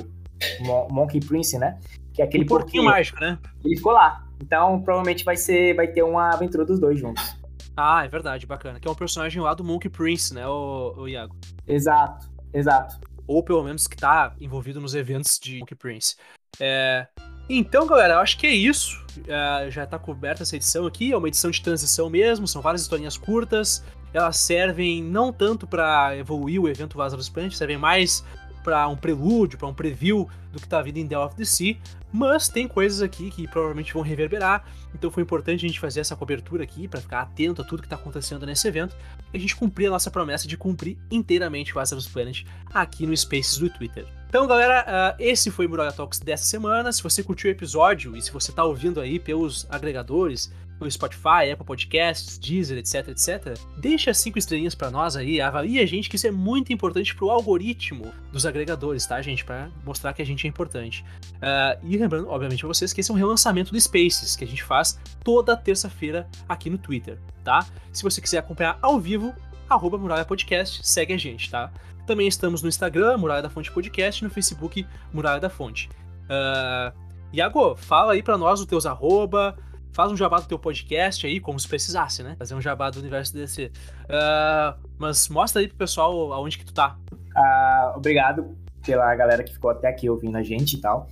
Mon 0.60 0.88
Monkey 0.90 1.20
Prince, 1.20 1.58
né? 1.58 1.78
Que 2.14 2.22
é 2.22 2.24
aquele 2.24 2.44
um 2.44 2.48
porquinho 2.48 2.84
mágico, 2.84 3.20
né? 3.20 3.38
Ele 3.62 3.76
ficou 3.76 3.92
lá. 3.92 4.27
Então, 4.40 4.80
provavelmente 4.82 5.24
vai 5.24 5.36
ser 5.36 5.74
vai 5.74 5.88
ter 5.88 6.02
uma 6.02 6.32
aventura 6.32 6.64
dos 6.64 6.78
dois 6.78 6.98
juntos. 6.98 7.36
Ah, 7.76 8.04
é 8.04 8.08
verdade, 8.08 8.46
bacana. 8.46 8.80
Que 8.80 8.88
é 8.88 8.90
um 8.90 8.94
personagem 8.94 9.40
lá 9.40 9.54
do 9.54 9.62
Monkey 9.62 9.88
Prince, 9.88 10.34
né, 10.34 10.46
o, 10.46 10.94
o 10.96 11.08
Iago? 11.08 11.36
Exato, 11.66 12.28
exato. 12.52 12.98
Ou 13.26 13.42
pelo 13.42 13.62
menos 13.62 13.86
que 13.86 13.96
tá 13.96 14.34
envolvido 14.40 14.80
nos 14.80 14.94
eventos 14.94 15.38
de 15.38 15.58
Monkey 15.60 15.74
Prince. 15.74 16.16
É, 16.58 17.06
então, 17.48 17.86
galera, 17.86 18.14
eu 18.14 18.18
acho 18.18 18.36
que 18.36 18.46
é 18.46 18.52
isso. 18.52 19.04
É, 19.26 19.70
já 19.70 19.86
tá 19.86 19.98
coberta 19.98 20.42
essa 20.42 20.56
edição 20.56 20.86
aqui. 20.86 21.12
É 21.12 21.16
uma 21.16 21.28
edição 21.28 21.50
de 21.50 21.62
transição 21.62 22.10
mesmo. 22.10 22.46
São 22.46 22.60
várias 22.60 22.82
historinhas 22.82 23.16
curtas. 23.16 23.82
Elas 24.12 24.36
servem 24.38 25.02
não 25.02 25.32
tanto 25.32 25.66
para 25.66 26.16
evoluir 26.16 26.60
o 26.60 26.68
evento 26.68 26.98
Lazarus 26.98 27.28
Planet, 27.28 27.52
servem 27.52 27.76
mais 27.76 28.24
para 28.58 28.86
um 28.88 28.96
prelúdio, 28.96 29.58
para 29.58 29.68
um 29.68 29.74
preview 29.74 30.28
do 30.52 30.60
que 30.60 30.68
tá 30.68 30.80
vindo 30.82 30.98
em 30.98 31.06
The 31.06 31.18
of 31.18 31.36
the 31.36 31.44
Sea, 31.44 31.76
mas 32.12 32.48
tem 32.48 32.66
coisas 32.66 33.02
aqui 33.02 33.30
que 33.30 33.46
provavelmente 33.46 33.92
vão 33.92 34.02
reverberar, 34.02 34.64
então 34.94 35.10
foi 35.10 35.22
importante 35.22 35.64
a 35.64 35.68
gente 35.68 35.78
fazer 35.78 36.00
essa 36.00 36.16
cobertura 36.16 36.64
aqui 36.64 36.88
para 36.88 37.00
ficar 37.00 37.20
atento 37.20 37.62
a 37.62 37.64
tudo 37.64 37.82
que 37.82 37.88
tá 37.88 37.96
acontecendo 37.96 38.46
nesse 38.46 38.66
evento 38.66 38.96
e 39.32 39.36
a 39.36 39.40
gente 39.40 39.54
cumprir 39.54 39.86
a 39.86 39.90
nossa 39.90 40.10
promessa 40.10 40.48
de 40.48 40.56
cumprir 40.56 40.96
inteiramente 41.10 41.74
o 41.74 41.78
Lazarus 41.78 42.06
Planet 42.06 42.44
aqui 42.72 43.06
no 43.06 43.16
Spaces 43.16 43.58
do 43.58 43.68
Twitter. 43.68 44.06
Então, 44.28 44.46
galera, 44.46 44.84
uh, 44.84 45.16
esse 45.18 45.50
foi 45.50 45.66
o 45.66 45.70
Muralha 45.70 45.90
Talks 45.92 46.18
dessa 46.18 46.44
semana. 46.44 46.92
Se 46.92 47.02
você 47.02 47.22
curtiu 47.22 47.48
o 47.48 47.50
episódio 47.50 48.14
e 48.14 48.20
se 48.20 48.30
você 48.30 48.52
tá 48.52 48.62
ouvindo 48.62 49.00
aí 49.00 49.18
pelos 49.18 49.66
agregadores, 49.70 50.52
no 50.80 50.90
Spotify, 50.90 51.50
Apple 51.52 51.66
Podcasts, 51.66 52.38
Deezer, 52.38 52.78
etc, 52.78 53.08
etc, 53.08 53.58
deixa 53.76 54.14
cinco 54.14 54.38
estrelinhas 54.38 54.74
para 54.74 54.90
nós 54.90 55.16
aí, 55.16 55.40
avalie 55.40 55.80
a 55.80 55.86
gente, 55.86 56.08
que 56.08 56.16
isso 56.16 56.26
é 56.26 56.30
muito 56.30 56.72
importante 56.72 57.14
pro 57.14 57.30
algoritmo 57.30 58.12
dos 58.32 58.46
agregadores, 58.46 59.06
tá, 59.06 59.20
gente? 59.20 59.44
Para 59.44 59.68
mostrar 59.84 60.12
que 60.12 60.22
a 60.22 60.26
gente 60.26 60.46
é 60.46 60.48
importante. 60.48 61.04
Uh, 61.34 61.78
e 61.84 61.96
lembrando, 61.96 62.28
obviamente, 62.28 62.60
pra 62.60 62.68
vocês 62.68 62.92
que 62.92 63.00
esse 63.00 63.10
é 63.10 63.14
um 63.14 63.16
relançamento 63.16 63.72
do 63.72 63.80
Spaces, 63.80 64.36
que 64.36 64.44
a 64.44 64.46
gente 64.46 64.62
faz 64.62 64.98
toda 65.24 65.56
terça-feira 65.56 66.28
aqui 66.48 66.70
no 66.70 66.78
Twitter, 66.78 67.18
tá? 67.44 67.66
Se 67.92 68.02
você 68.02 68.20
quiser 68.20 68.38
acompanhar 68.38 68.78
ao 68.80 69.00
vivo, 69.00 69.34
arroba 69.68 69.98
Muralha 69.98 70.24
Podcast, 70.24 70.86
segue 70.86 71.12
a 71.12 71.18
gente, 71.18 71.50
tá? 71.50 71.70
Também 72.06 72.26
estamos 72.26 72.62
no 72.62 72.68
Instagram, 72.68 73.18
Muralha 73.18 73.42
da 73.42 73.50
Fonte 73.50 73.70
Podcast, 73.70 74.24
no 74.24 74.30
Facebook, 74.30 74.86
Muralha 75.12 75.40
da 75.40 75.50
Fonte. 75.50 75.90
Uh, 76.24 77.08
Iago, 77.32 77.76
fala 77.76 78.14
aí 78.14 78.22
para 78.22 78.38
nós 78.38 78.60
os 78.60 78.66
teus 78.66 78.86
arroba, 78.86 79.56
faz 79.92 80.12
um 80.12 80.16
jabá 80.16 80.40
do 80.40 80.46
teu 80.46 80.58
podcast 80.58 81.26
aí, 81.26 81.40
como 81.40 81.58
se 81.58 81.68
precisasse, 81.68 82.22
né? 82.22 82.36
Fazer 82.38 82.54
um 82.54 82.60
jabá 82.60 82.90
do 82.90 83.00
universo 83.00 83.32
DC. 83.34 83.66
Uh, 83.66 83.70
ah, 84.10 84.76
mas 84.98 85.28
mostra 85.28 85.60
aí 85.60 85.68
pro 85.68 85.76
pessoal 85.76 86.32
aonde 86.32 86.58
que 86.58 86.64
tu 86.64 86.72
tá. 86.72 86.96
Uh, 87.12 87.96
obrigado 87.96 88.56
pela 88.84 89.14
galera 89.14 89.42
que 89.42 89.52
ficou 89.52 89.70
até 89.70 89.88
aqui 89.88 90.08
ouvindo 90.08 90.36
a 90.36 90.42
gente 90.42 90.74
e 90.74 90.80
tal. 90.80 91.08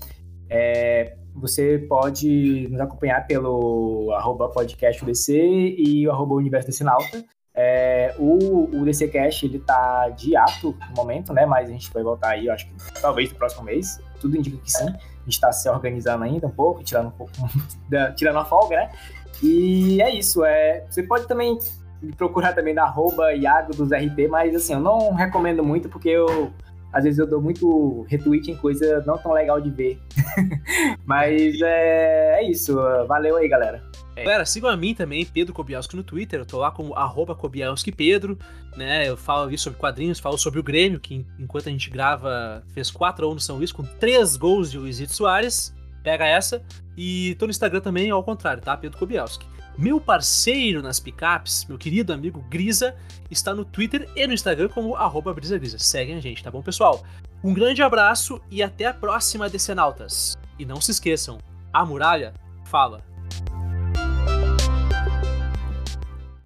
É, 0.48 1.16
você 1.34 1.84
pode 1.88 2.68
nos 2.70 2.80
acompanhar 2.80 3.26
pelo 3.26 4.12
arroba 4.12 4.48
podcastdc 4.48 5.32
e 5.32 6.06
o 6.06 6.12
arroba 6.12 6.34
universo 6.34 6.84
Nauta. 6.84 7.24
É, 7.58 8.14
o, 8.18 8.64
o 8.80 8.84
DC 8.84 9.08
Cash, 9.08 9.42
ele 9.42 9.58
tá 9.58 10.10
de 10.10 10.36
ato 10.36 10.76
no 10.90 10.94
momento, 10.94 11.32
né? 11.32 11.46
Mas 11.46 11.68
a 11.68 11.72
gente 11.72 11.90
vai 11.92 12.02
voltar 12.02 12.30
aí, 12.30 12.46
eu 12.46 12.52
acho 12.52 12.66
que 12.66 13.00
talvez 13.00 13.32
no 13.32 13.38
próximo 13.38 13.64
mês. 13.64 14.00
Tudo 14.20 14.36
indica 14.36 14.56
que 14.58 14.70
sim 14.70 14.86
está 15.28 15.52
se 15.52 15.68
organizando 15.68 16.24
ainda 16.24 16.46
um 16.46 16.50
pouco, 16.50 16.82
tirando 16.82 17.08
um 17.08 17.10
pouco, 17.10 17.32
tirando 18.16 18.38
a 18.38 18.44
folga, 18.44 18.76
né? 18.76 18.90
E 19.42 20.00
é 20.00 20.14
isso. 20.14 20.44
É, 20.44 20.84
você 20.88 21.02
pode 21.02 21.26
também 21.26 21.58
procurar 22.16 22.52
também 22.52 22.74
na 22.74 22.84
arroba 22.84 23.32
Iago 23.34 23.74
dos 23.74 23.90
RP, 23.90 24.28
mas 24.28 24.54
assim, 24.54 24.74
eu 24.74 24.80
não 24.80 25.14
recomendo 25.14 25.64
muito 25.64 25.88
porque 25.88 26.08
eu 26.08 26.52
às 26.92 27.04
vezes 27.04 27.18
eu 27.18 27.26
dou 27.26 27.40
muito 27.40 28.06
retweet 28.08 28.50
em 28.50 28.56
coisa 28.56 29.02
não 29.06 29.18
tão 29.18 29.32
legal 29.32 29.60
de 29.60 29.70
ver. 29.70 29.98
mas 31.04 31.60
é, 31.60 32.40
é 32.40 32.50
isso. 32.50 32.74
Valeu 33.06 33.36
aí, 33.36 33.48
galera. 33.48 33.82
É. 34.16 34.24
Galera, 34.24 34.46
sigam 34.46 34.70
a 34.70 34.76
mim 34.76 34.94
também, 34.94 35.26
Pedro 35.26 35.52
Kobielski 35.52 35.94
no 35.94 36.02
Twitter. 36.02 36.40
Eu 36.40 36.46
tô 36.46 36.58
lá 36.58 36.70
como 36.70 36.94
arroba 36.94 37.36
Pedro, 37.94 38.38
né? 38.74 39.08
Eu 39.08 39.16
falo 39.16 39.46
ali 39.46 39.58
sobre 39.58 39.78
quadrinhos, 39.78 40.18
falo 40.18 40.38
sobre 40.38 40.58
o 40.58 40.62
Grêmio, 40.62 40.98
que 40.98 41.26
enquanto 41.38 41.68
a 41.68 41.72
gente 41.72 41.90
grava, 41.90 42.62
fez 42.72 42.90
4 42.90 43.26
a 43.26 43.30
1 43.30 43.34
no 43.34 43.40
São 43.40 43.56
Luís, 43.56 43.72
com 43.72 43.82
3 43.82 44.36
gols 44.36 44.70
de 44.70 44.78
Luizito 44.78 45.14
Soares. 45.14 45.74
Pega 46.02 46.24
essa. 46.24 46.62
E 46.96 47.34
tô 47.38 47.46
no 47.46 47.50
Instagram 47.50 47.80
também, 47.80 48.08
ao 48.08 48.24
contrário, 48.24 48.62
tá? 48.62 48.74
Pedro 48.76 48.98
Kobielski. 48.98 49.46
Meu 49.78 50.00
parceiro 50.00 50.80
nas 50.80 50.98
picapes, 50.98 51.66
meu 51.66 51.76
querido 51.76 52.10
amigo 52.10 52.40
Grisa, 52.48 52.96
está 53.30 53.54
no 53.54 53.62
Twitter 53.62 54.08
e 54.16 54.26
no 54.26 54.32
Instagram 54.32 54.68
como 54.68 54.96
arroba 54.96 55.34
brisagrisa. 55.34 55.78
Seguem 55.78 56.16
a 56.16 56.20
gente, 56.20 56.42
tá 56.42 56.50
bom, 56.50 56.62
pessoal? 56.62 57.04
Um 57.44 57.52
grande 57.52 57.82
abraço 57.82 58.40
e 58.50 58.62
até 58.62 58.86
a 58.86 58.94
próxima, 58.94 59.50
Decenautas. 59.50 60.34
E 60.58 60.64
não 60.64 60.80
se 60.80 60.92
esqueçam, 60.92 61.38
a 61.70 61.84
muralha 61.84 62.32
fala. 62.64 63.04